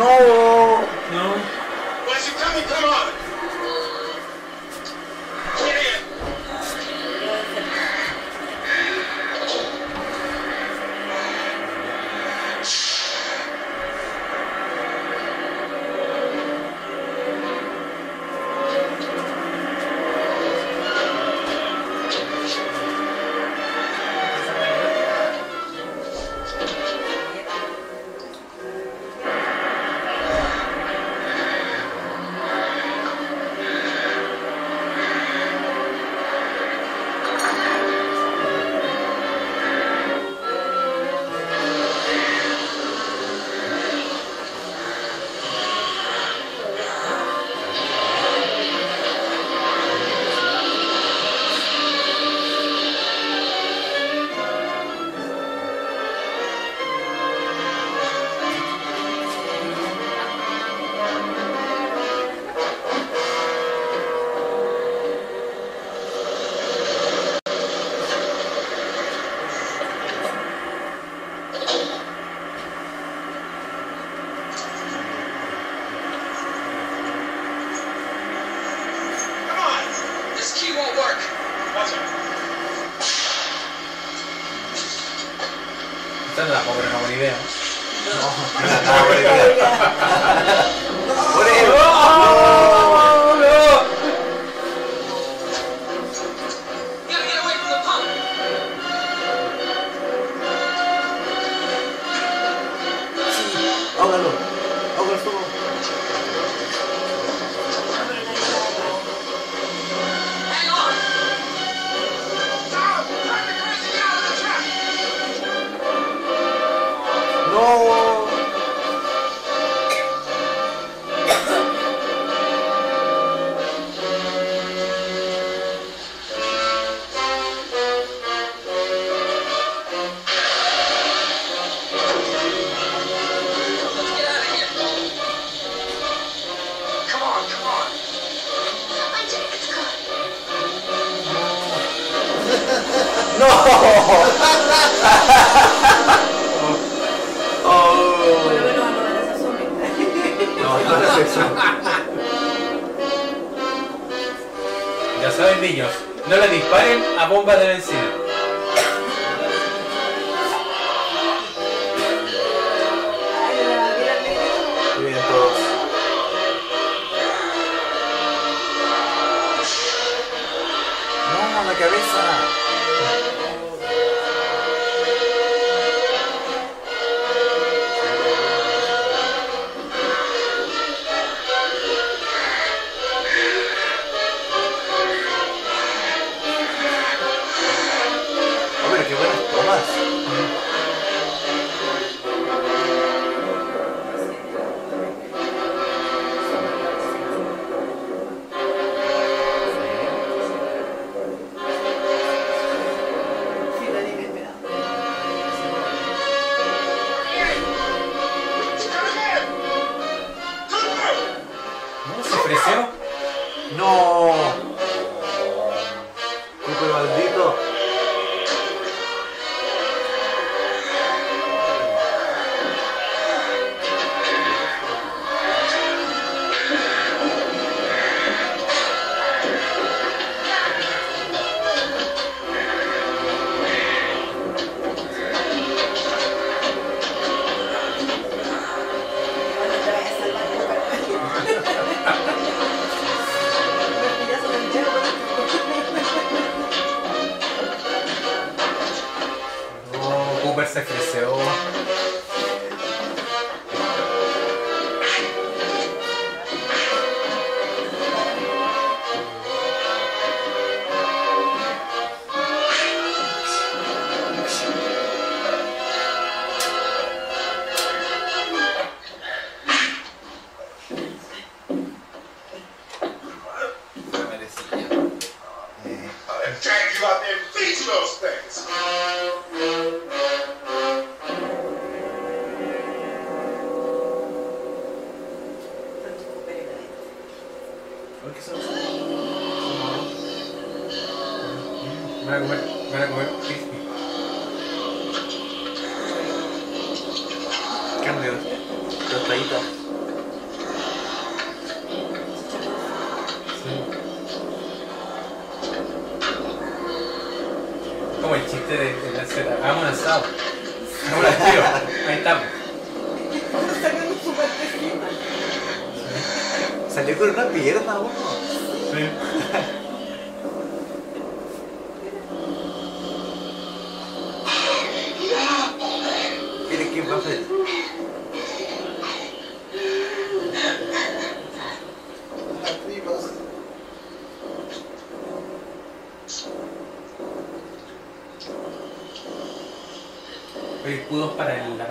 [0.00, 0.39] No.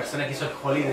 [0.09, 0.83] Persona que hizo el holly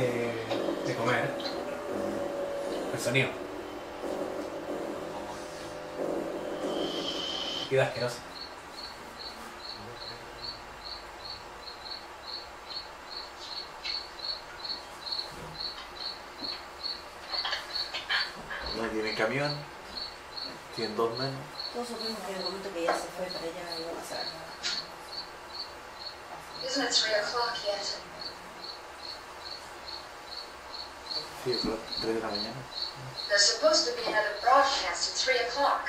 [33.97, 35.89] be another broadcast at three o'clock.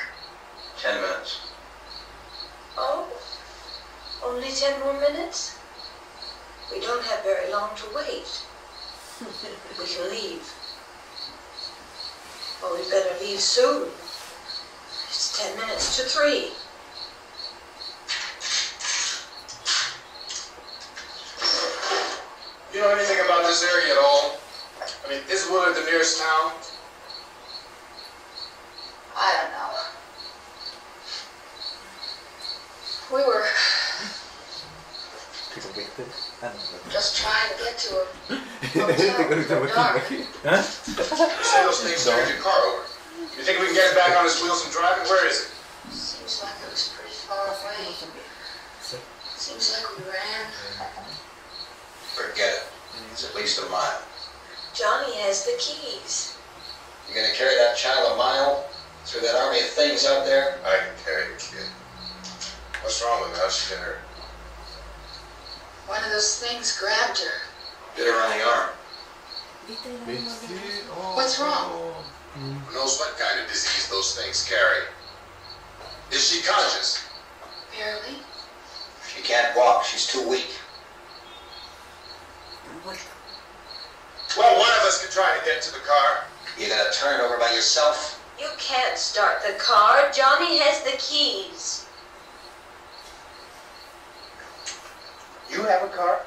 [0.81, 1.39] Ten minutes.
[2.77, 3.07] Oh,
[4.23, 5.57] only ten more minutes?
[6.71, 8.43] We don't have very long to wait.
[9.79, 10.53] We can leave.
[12.61, 13.89] Well, we'd better leave soon.
[15.07, 16.51] It's ten minutes to three.
[22.73, 24.37] You know anything about this area at all?
[25.05, 26.51] I mean, is Willard the nearest town?
[29.27, 29.67] I don't know.
[33.11, 33.43] We were
[35.51, 36.31] ¿Te conviertes?
[36.41, 36.47] No.
[36.89, 38.05] just trying to get to a
[38.71, 38.79] Te
[39.27, 39.97] conectas por dark.
[39.99, 40.23] aquí.
[40.23, 40.63] You
[41.43, 42.87] say those things carried your car over.
[43.35, 45.09] You think we can get it back on its wheels and drive it?
[45.09, 45.51] Where is it?
[45.91, 47.95] Seems like it was pretty far away.
[49.35, 50.47] Seems like we ran.
[52.15, 52.63] Forget it.
[53.11, 54.01] It's at least a mile.
[54.73, 56.37] Johnny has the keys.
[57.09, 58.65] You gonna carry that child a mile
[59.07, 60.59] through that army of things out there?
[60.65, 61.67] I can carry the kid.
[62.83, 63.43] What's wrong with her?
[63.43, 63.99] How's she get hurt?
[65.87, 67.47] One of those things grabbed her.
[67.95, 68.69] Bit her on the arm.
[71.15, 71.93] What's wrong?
[72.35, 74.83] Who knows what kind of disease those things carry?
[76.11, 77.07] Is she conscious?
[77.77, 78.19] Barely.
[79.07, 79.85] She can't walk.
[79.85, 80.51] She's too weak.
[84.37, 86.25] Well, one of us can try to get to the car.
[86.59, 88.16] You're gonna turn it over by yourself?
[88.39, 90.11] You can't start the car.
[90.13, 91.87] Johnny has the keys.
[95.49, 96.21] You have a car?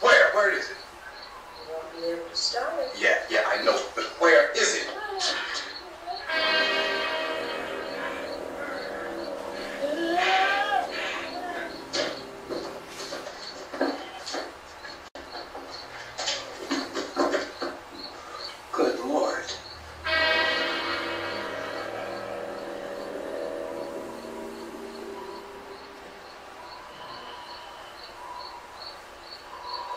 [0.00, 0.32] Where?
[0.32, 0.76] Where is it?
[1.58, 2.92] You won't be able to start it.
[2.98, 3.78] Yeah, yeah, I know.
[3.94, 4.88] But where is it?
[18.72, 19.44] Good Lord.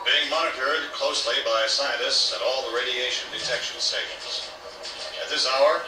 [0.05, 1.35] Being monitored closely
[2.13, 4.45] at all the radiation detection stations.
[5.17, 5.81] At this hour,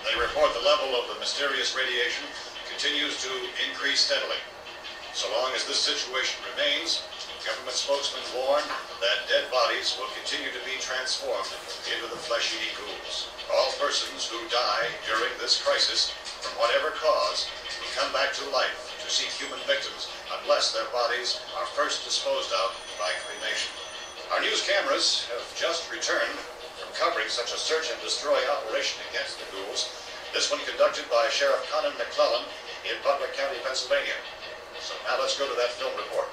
[0.00, 2.24] they report the level of the mysterious radiation
[2.72, 3.28] continues to
[3.68, 4.40] increase steadily.
[5.12, 7.04] So long as this situation remains,
[7.44, 8.64] government spokesmen warn
[9.04, 11.52] that dead bodies will continue to be transformed
[11.84, 13.28] into the flesh-eating ghouls.
[13.52, 17.44] All persons who die during this crisis, from whatever cause,
[17.76, 20.08] will come back to life to seek human victims
[20.40, 23.87] unless their bodies are first disposed of by cremation.
[24.28, 26.36] Our news cameras have just returned
[26.76, 29.88] from covering such a search and destroy operation against the ghouls.
[30.36, 32.44] This one conducted by Sheriff Conan McClellan
[32.84, 34.20] in Butler County, Pennsylvania.
[34.84, 36.28] So now let's go to that film report.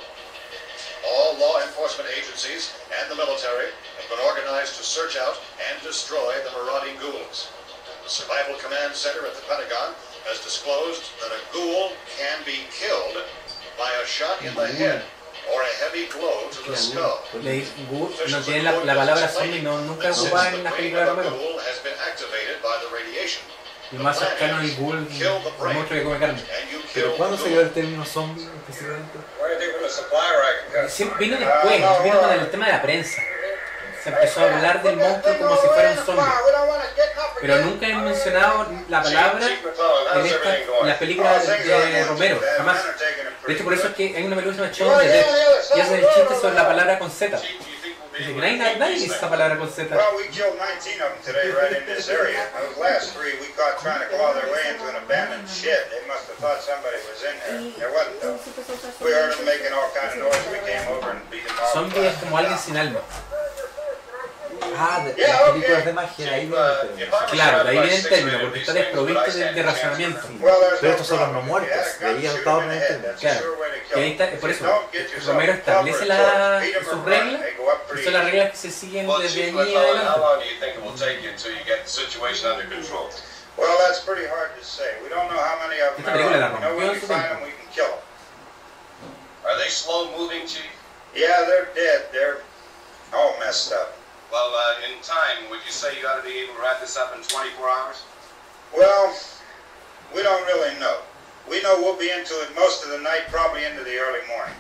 [1.08, 5.40] All law enforcement agencies and the military have been organized to search out
[5.72, 7.48] and destroy the marauding ghouls.
[8.04, 9.96] The Survival Command Center at the Pentagon
[10.28, 13.24] has disclosed that a ghoul can be killed
[13.80, 15.08] by a shot in the head
[16.76, 17.42] skull.
[17.44, 21.12] Le- Gu- no tiene la, la palabra zombie, no, nunca ocupada en las películas de
[21.12, 21.30] Romero.
[21.32, 23.44] Ghoul has been activated by the radiation.
[23.92, 26.44] El más cercano al ghoul, el monstruo que come carne.
[26.94, 29.20] Pero ¿cuándo salió el término zombie específicamente?
[30.90, 33.22] Sí, vino después, vino con el tema de la prensa.
[34.04, 36.24] Se empezó a hablar del monstruo como si fuera un zombie
[37.42, 42.84] pero nunca he mencionado la palabra en, esta, en las películas de Romero, jamás.
[43.46, 45.26] De hecho, por eso es que hay una película que se llama de
[45.76, 47.40] y hacen el chiste sobre la palabra con Z.
[48.18, 49.94] Dice que nadie, nadie dice esa palabra con Z.
[61.74, 63.02] Zombie es como alguien sin alma.
[64.78, 68.42] Ah, de, de las películas de magia, ahí viene Claro, de ahí viene el término,
[68.42, 70.22] porque está desprovisto de, de, razonamiento.
[70.82, 73.14] Pero estos son los no muertos, de ahí adoptado por el término.
[73.20, 73.58] Claro,
[73.96, 74.66] y ahí está, por eso,
[75.26, 77.42] Romero establece la, sus reglas,
[77.96, 80.22] y son las reglas que se siguen desde allí adelante.
[85.98, 87.46] Esta película la rompió en su tiempo.
[89.46, 90.66] Are they slow moving, Chief?
[91.16, 92.12] Yeah, they're dead.
[92.12, 92.42] They're
[93.14, 93.96] all messed up.
[94.36, 97.00] Well, uh, in time, would you say you ought to be able to wrap this
[97.00, 98.04] up in 24 hours?
[98.76, 99.16] Well,
[100.12, 101.08] we don't really know.
[101.48, 104.60] We know we'll be into it most of the night, probably into the early morning.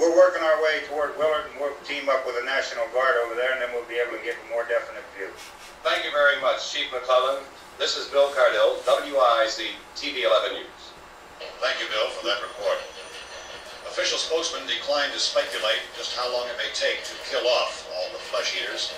[0.00, 3.36] We're working our way toward Willard, and we'll team up with the National Guard over
[3.36, 5.28] there, and then we'll be able to get a more definite view.
[5.84, 7.44] Thank you very much, Chief McClellan.
[7.76, 10.80] This is Bill Cardell, WIC TV 11 News.
[11.60, 12.80] Thank you, Bill, for that report.
[13.84, 18.08] Official spokesman declined to speculate just how long it may take to kill off all
[18.16, 18.96] the flesh eaters,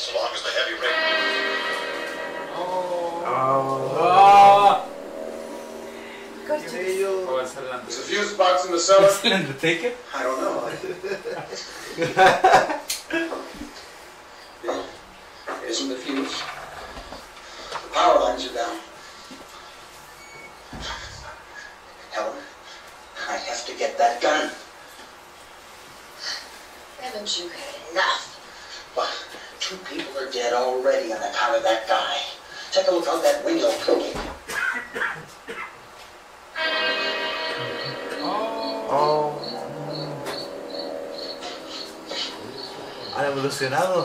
[0.00, 0.96] so long as the heavy rain.
[2.56, 3.20] Oh.
[7.86, 9.08] Is the fuse box in the cellar?
[9.08, 9.92] ¿Es el Undertaker?
[10.14, 10.68] I don't know.
[15.68, 16.42] Isn't the fuse?
[17.70, 18.78] The power lines are down.
[22.12, 22.38] Helen,
[23.28, 24.50] I have to get that gun.
[27.00, 28.38] Haven't you had enough?
[28.96, 29.10] But
[29.60, 32.16] two people are dead already on account of that guy.
[32.72, 34.18] Take a look out that window, Cookie.
[38.92, 39.36] Oh.
[43.14, 44.04] Han evolucionado.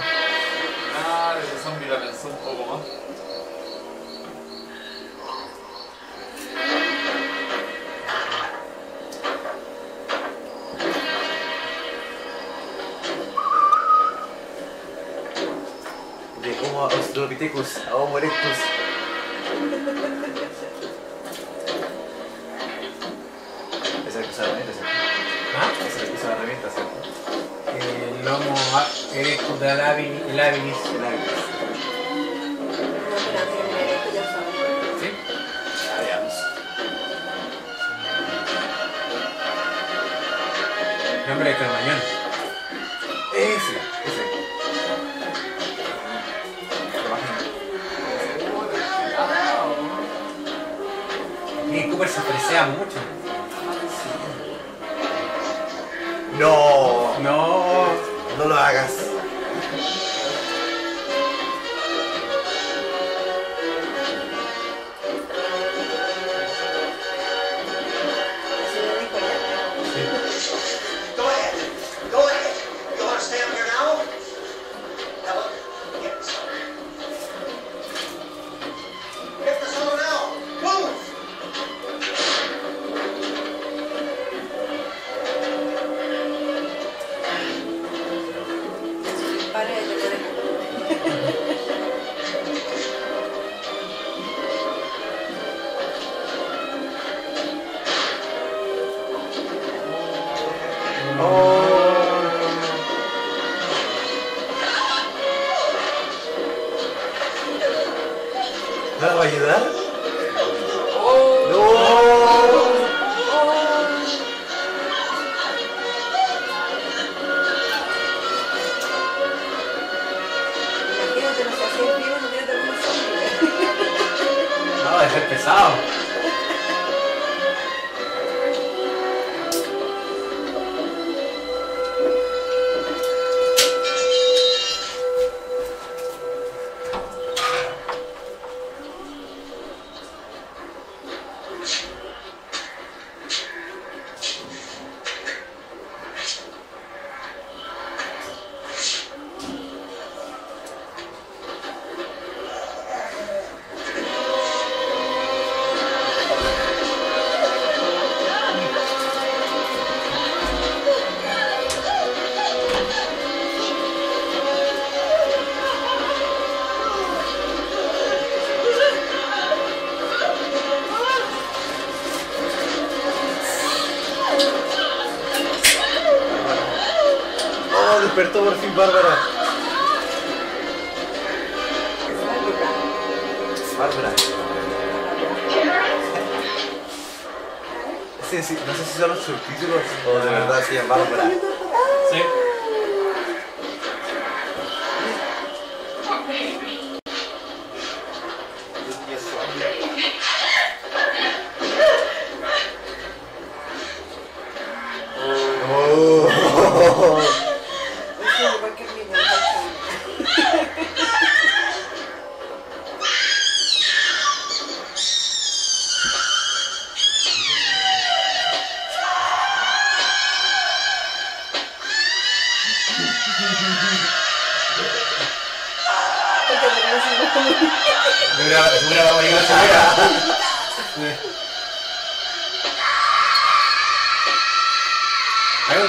[0.93, 3.04] Ah, ese zombie la pensó un poco más.
[16.75, 18.57] Homo australopithecus, a Homo erectus.
[24.05, 24.91] Esa es la que usa la herramienta, ¿cierto?
[25.55, 25.71] ¿Ah?
[25.71, 26.97] Esa eh, es la que usa la herramienta, ¿cierto?
[28.19, 28.55] El Homo
[29.13, 30.21] erectus de la Labinis.
[30.27, 30.75] El Labinis.
[34.99, 35.09] ¿Sí?
[35.87, 36.33] Ah, veamos.
[41.25, 42.24] Nombre de Carmañón.
[51.95, 52.97] Cooper se fresea mucho.
[56.37, 57.85] No, No.
[58.37, 58.91] no lo hagas.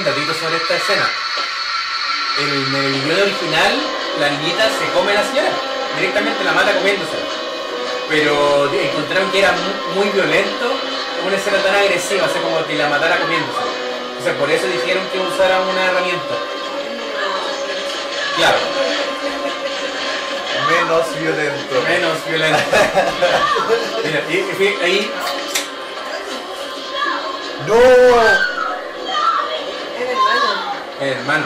[0.07, 1.09] Datito sobre esta escena.
[2.39, 3.73] En el guion original,
[4.19, 5.49] la niñita se come a la señora.
[5.97, 7.25] Directamente la mata comiéndosela.
[8.09, 10.71] Pero encontraron que era mu- muy violento
[11.25, 13.65] una escena tan agresiva, o sea, como que la matara comiéndosela.
[14.19, 16.35] O sea, por eso dijeron que usara una herramienta.
[18.37, 18.57] Claro,
[20.69, 21.81] Menos violento.
[21.87, 22.59] menos violento.
[24.03, 25.11] Mira, y, y fui- ahí
[27.65, 28.56] ¡No!
[30.99, 31.45] Hermano.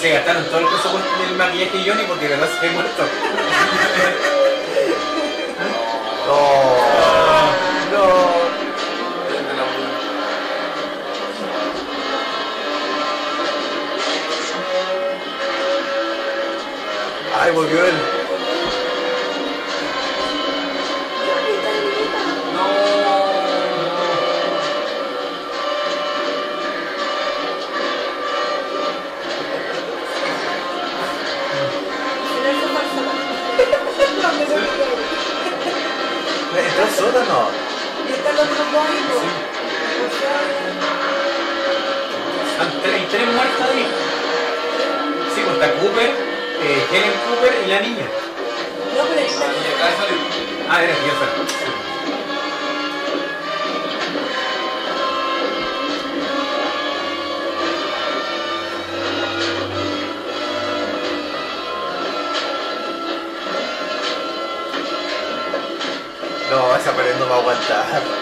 [0.00, 3.02] Se gastaron todo el presupuesto del maquillaje de Johnny porque de verdad se ve muerto.
[6.24, 6.36] No.
[7.90, 8.32] No.
[17.40, 18.01] Ay, volvió él.
[37.04, 37.48] Entró al sótano.
[38.08, 39.22] Y están los otros dos ahí, pues.
[42.60, 43.86] Han- Hay tres muertos ahí.
[45.34, 48.06] Sí, pues está Cooper, eh, Helen Cooper y la niña.
[48.96, 49.46] No, pero ahí está.
[50.70, 51.71] Ah, era que
[66.52, 68.21] No, esa pared no va aguantar.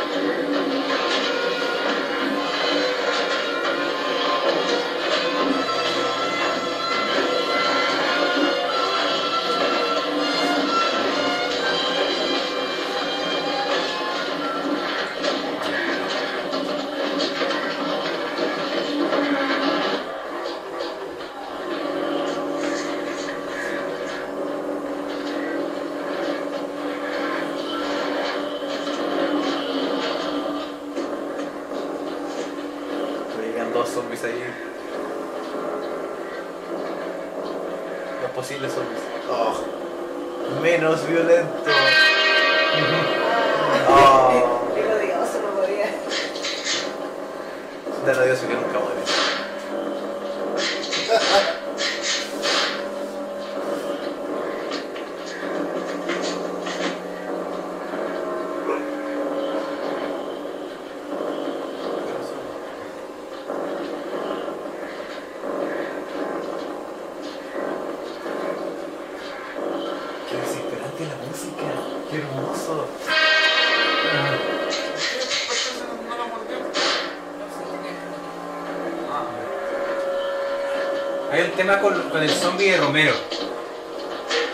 [81.78, 83.12] con, el zombie de Romero.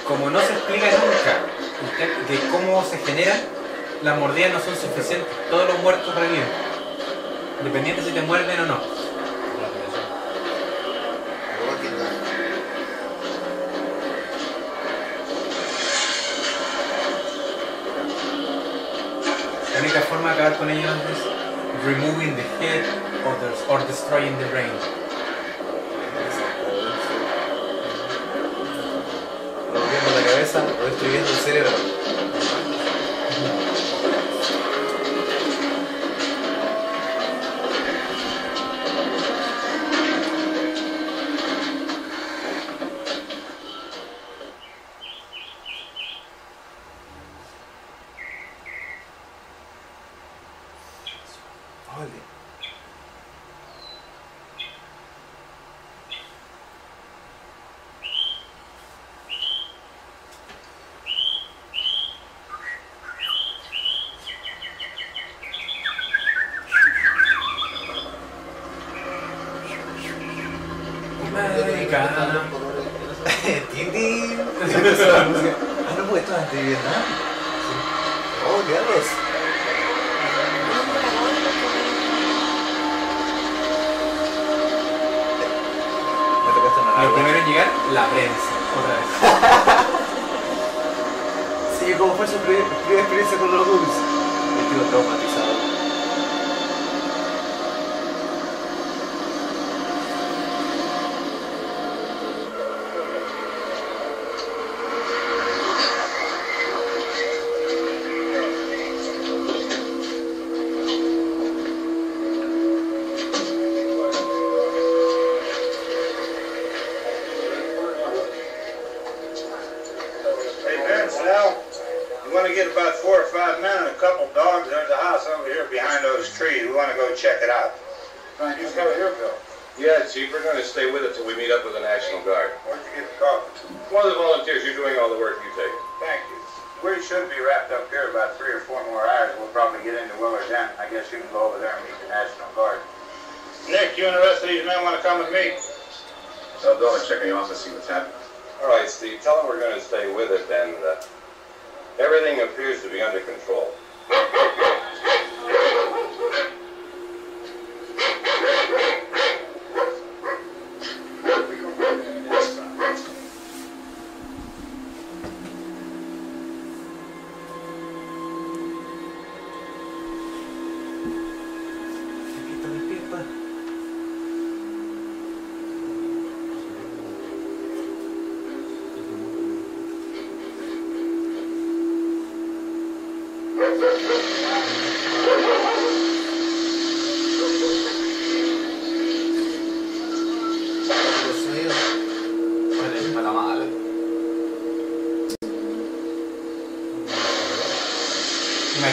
[0.07, 3.39] Como no se explica nunca de cómo se generan,
[4.03, 5.27] las mordidas no son suficientes.
[5.51, 6.47] Todos los muertos reviven.
[7.65, 8.81] Dependiente si te muerden o no.
[19.73, 22.85] La única forma de acabar con ellos es removing the head
[23.25, 23.37] or,
[23.69, 24.96] or destroying the brain.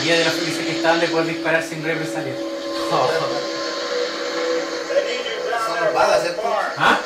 [0.03, 2.33] mayoría de los policías que estaban le disparar sin represalia.
[2.91, 3.09] Oh.
[5.93, 6.23] Balas,
[6.77, 6.99] ¿Ah?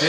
[0.00, 0.08] Sí.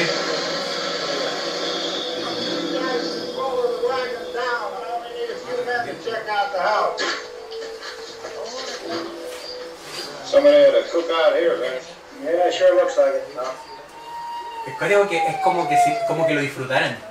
[10.26, 11.82] Somebody had a cookout here, man.
[12.24, 13.24] Yeah, it sure looks like it.
[14.68, 17.09] Es como que, es como que, lo disfrutaran.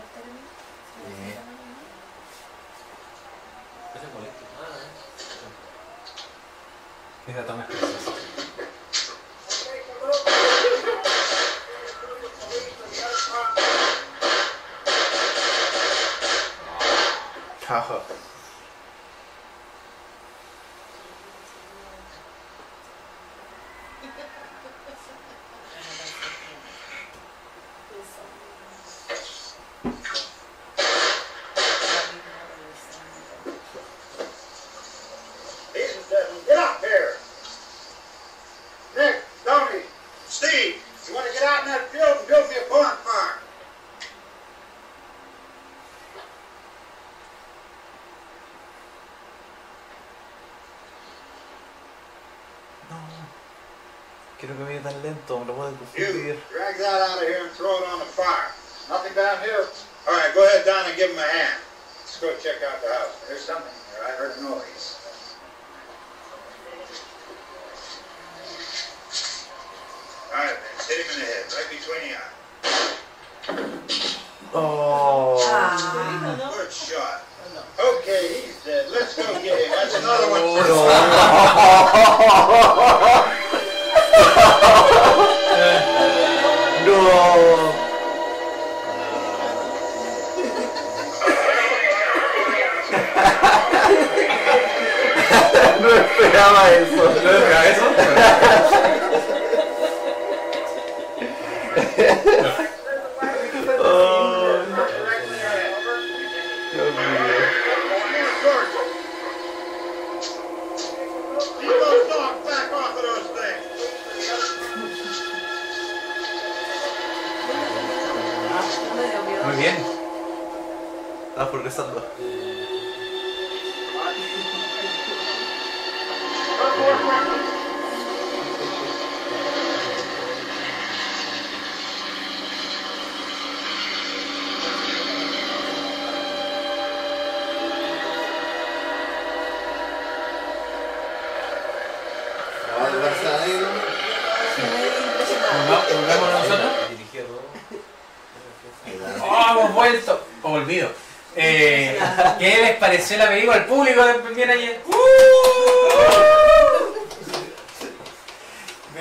[153.58, 154.80] Al público también ayer?
[154.86, 154.92] ¡Uh!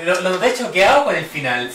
[0.03, 1.71] Lo, lo de choqueado con el final.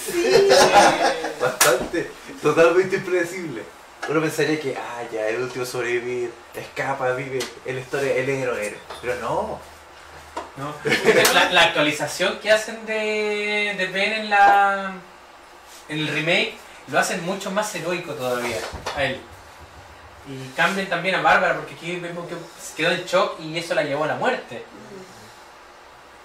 [1.40, 2.10] Bastante.
[2.40, 3.62] Totalmente impredecible.
[4.08, 8.76] Uno pensaría que, ah, ya, el último sobrevivir, escapa, vive, la historia, el héroe.
[9.00, 9.60] Pero no.
[10.56, 10.74] ¿no?
[11.34, 14.94] La, la actualización que hacen de, de Ben en la
[15.88, 16.54] en el remake
[16.88, 18.56] lo hacen mucho más heroico todavía
[18.96, 19.20] a él.
[20.28, 22.36] Y cambian también a Bárbara porque aquí vemos que
[22.76, 24.64] quedó en shock y eso la llevó a la muerte.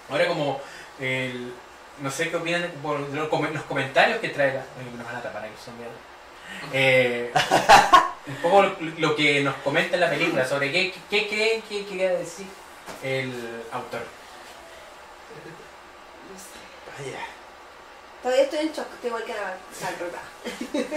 [0.08, 0.60] Ahora como
[1.00, 1.52] el-
[2.00, 4.60] no sé qué opinan por los com- los comentarios que trae la.
[4.80, 5.92] Oye, nos van a tapar ahí, son mierda.
[6.72, 7.32] Eh,
[8.28, 11.84] un poco lo, lo que nos comenta en la película sobre qué, qué creen que
[11.86, 12.46] quería decir
[13.02, 13.32] el
[13.72, 14.02] autor.
[16.98, 17.18] Vaya.
[18.22, 19.32] Todavía estoy en shock, tengo que.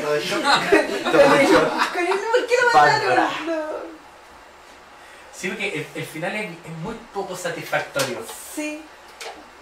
[0.02, 0.42] Todo en shock.
[1.04, 1.96] Con Todo en shock.
[1.96, 3.46] eso, ¿por qué lo mataron?
[3.48, 3.62] No.
[5.34, 8.24] Sí, porque el, el final es, es muy poco satisfactorio,
[8.56, 8.82] Sí.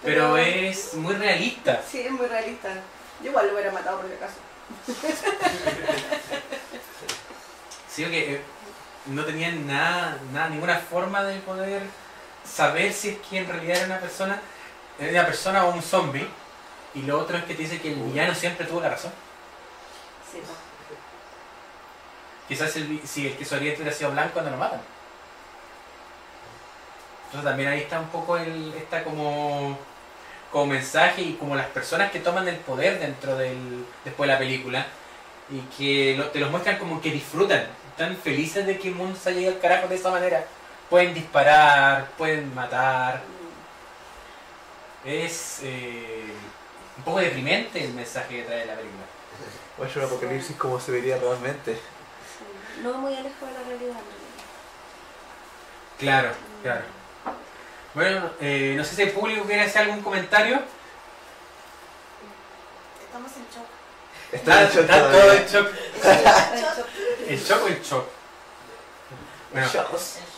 [0.03, 1.81] pero es muy realista.
[1.89, 2.69] Sí, es muy realista.
[3.21, 4.35] Yo igual lo hubiera matado por si acaso.
[7.91, 8.41] Sí, porque eh,
[9.07, 11.81] no tenían nada, nada, ninguna forma de poder
[12.45, 14.39] saber si es que en realidad era una persona,
[14.99, 16.27] era una persona o un zombie.
[16.95, 19.11] Y lo otro es que te dice que el villano siempre tuvo la razón.
[20.31, 20.53] Sí, pa.
[22.47, 24.81] Quizás el si el que Soriente hubiera sido blanco no lo matan.
[27.25, 29.77] Entonces también ahí está un poco el, está como,
[30.51, 34.39] como mensaje y como las personas que toman el poder dentro del, después de la
[34.39, 34.87] película
[35.51, 39.17] y que lo- te los muestran como que disfrutan, están felices de que el mundo
[39.21, 40.43] se ido al carajo de esa manera.
[40.89, 43.21] Pueden disparar, pueden matar.
[45.05, 46.33] Es eh,
[46.99, 49.03] un poco deprimente el mensaje que trae la película.
[49.77, 51.79] Voy a hacer un apocalipsis como se vería realmente.
[52.83, 53.99] No muy alejado de la realidad.
[55.97, 56.31] Claro,
[56.61, 56.81] claro.
[57.93, 60.61] Bueno, eh, no sé si el público quiere hacer algún comentario.
[63.05, 63.67] Estamos en shock.
[64.33, 65.67] Está en shock Está todo en shock.
[66.03, 66.87] En shock.
[67.29, 68.07] ¿El shock o el shock?
[69.53, 69.69] Bueno,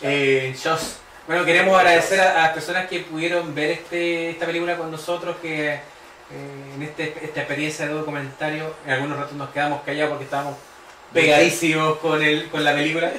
[0.04, 0.98] eh, shows.
[1.26, 5.38] Bueno, queremos agradecer a, a las personas que pudieron ver este, esta película con nosotros,
[5.42, 5.82] que
[6.34, 10.56] eh, en este, esta experiencia de documentario, en algunos ratos nos quedamos callados porque estábamos
[11.14, 13.12] pegadísimos con, el, con la película.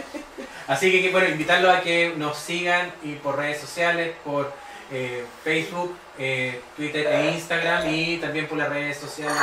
[0.67, 4.53] Así que bueno, invitarlos a que nos sigan y por redes sociales, por
[4.91, 9.43] eh, Facebook, eh, Twitter e Instagram y también por las redes sociales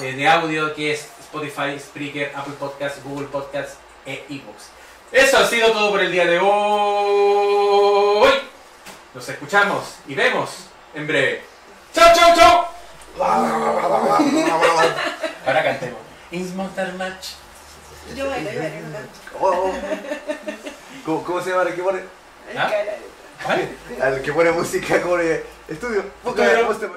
[0.00, 3.76] eh, de audio que es Spotify, Spreaker, Apple Podcasts, Google Podcasts
[4.06, 4.70] e eBooks.
[5.10, 8.30] Eso ha sido todo por el día de hoy.
[9.14, 11.42] Nos escuchamos y vemos en breve.
[11.92, 12.73] ¡Chao, chao, chao!
[15.46, 16.00] Ahora cantemos.
[16.30, 17.28] Insmontar Match.
[18.14, 18.78] Yo bailo, yo bailo.
[19.40, 19.72] Oh.
[21.04, 22.00] ¿Cómo, ¿Cómo se llama el que pone?
[22.56, 22.70] ¿Ah?
[23.44, 23.68] ¿Cuál?
[24.00, 26.04] Al que pone música como estudio.
[26.22, 26.88] Póngale, póngale.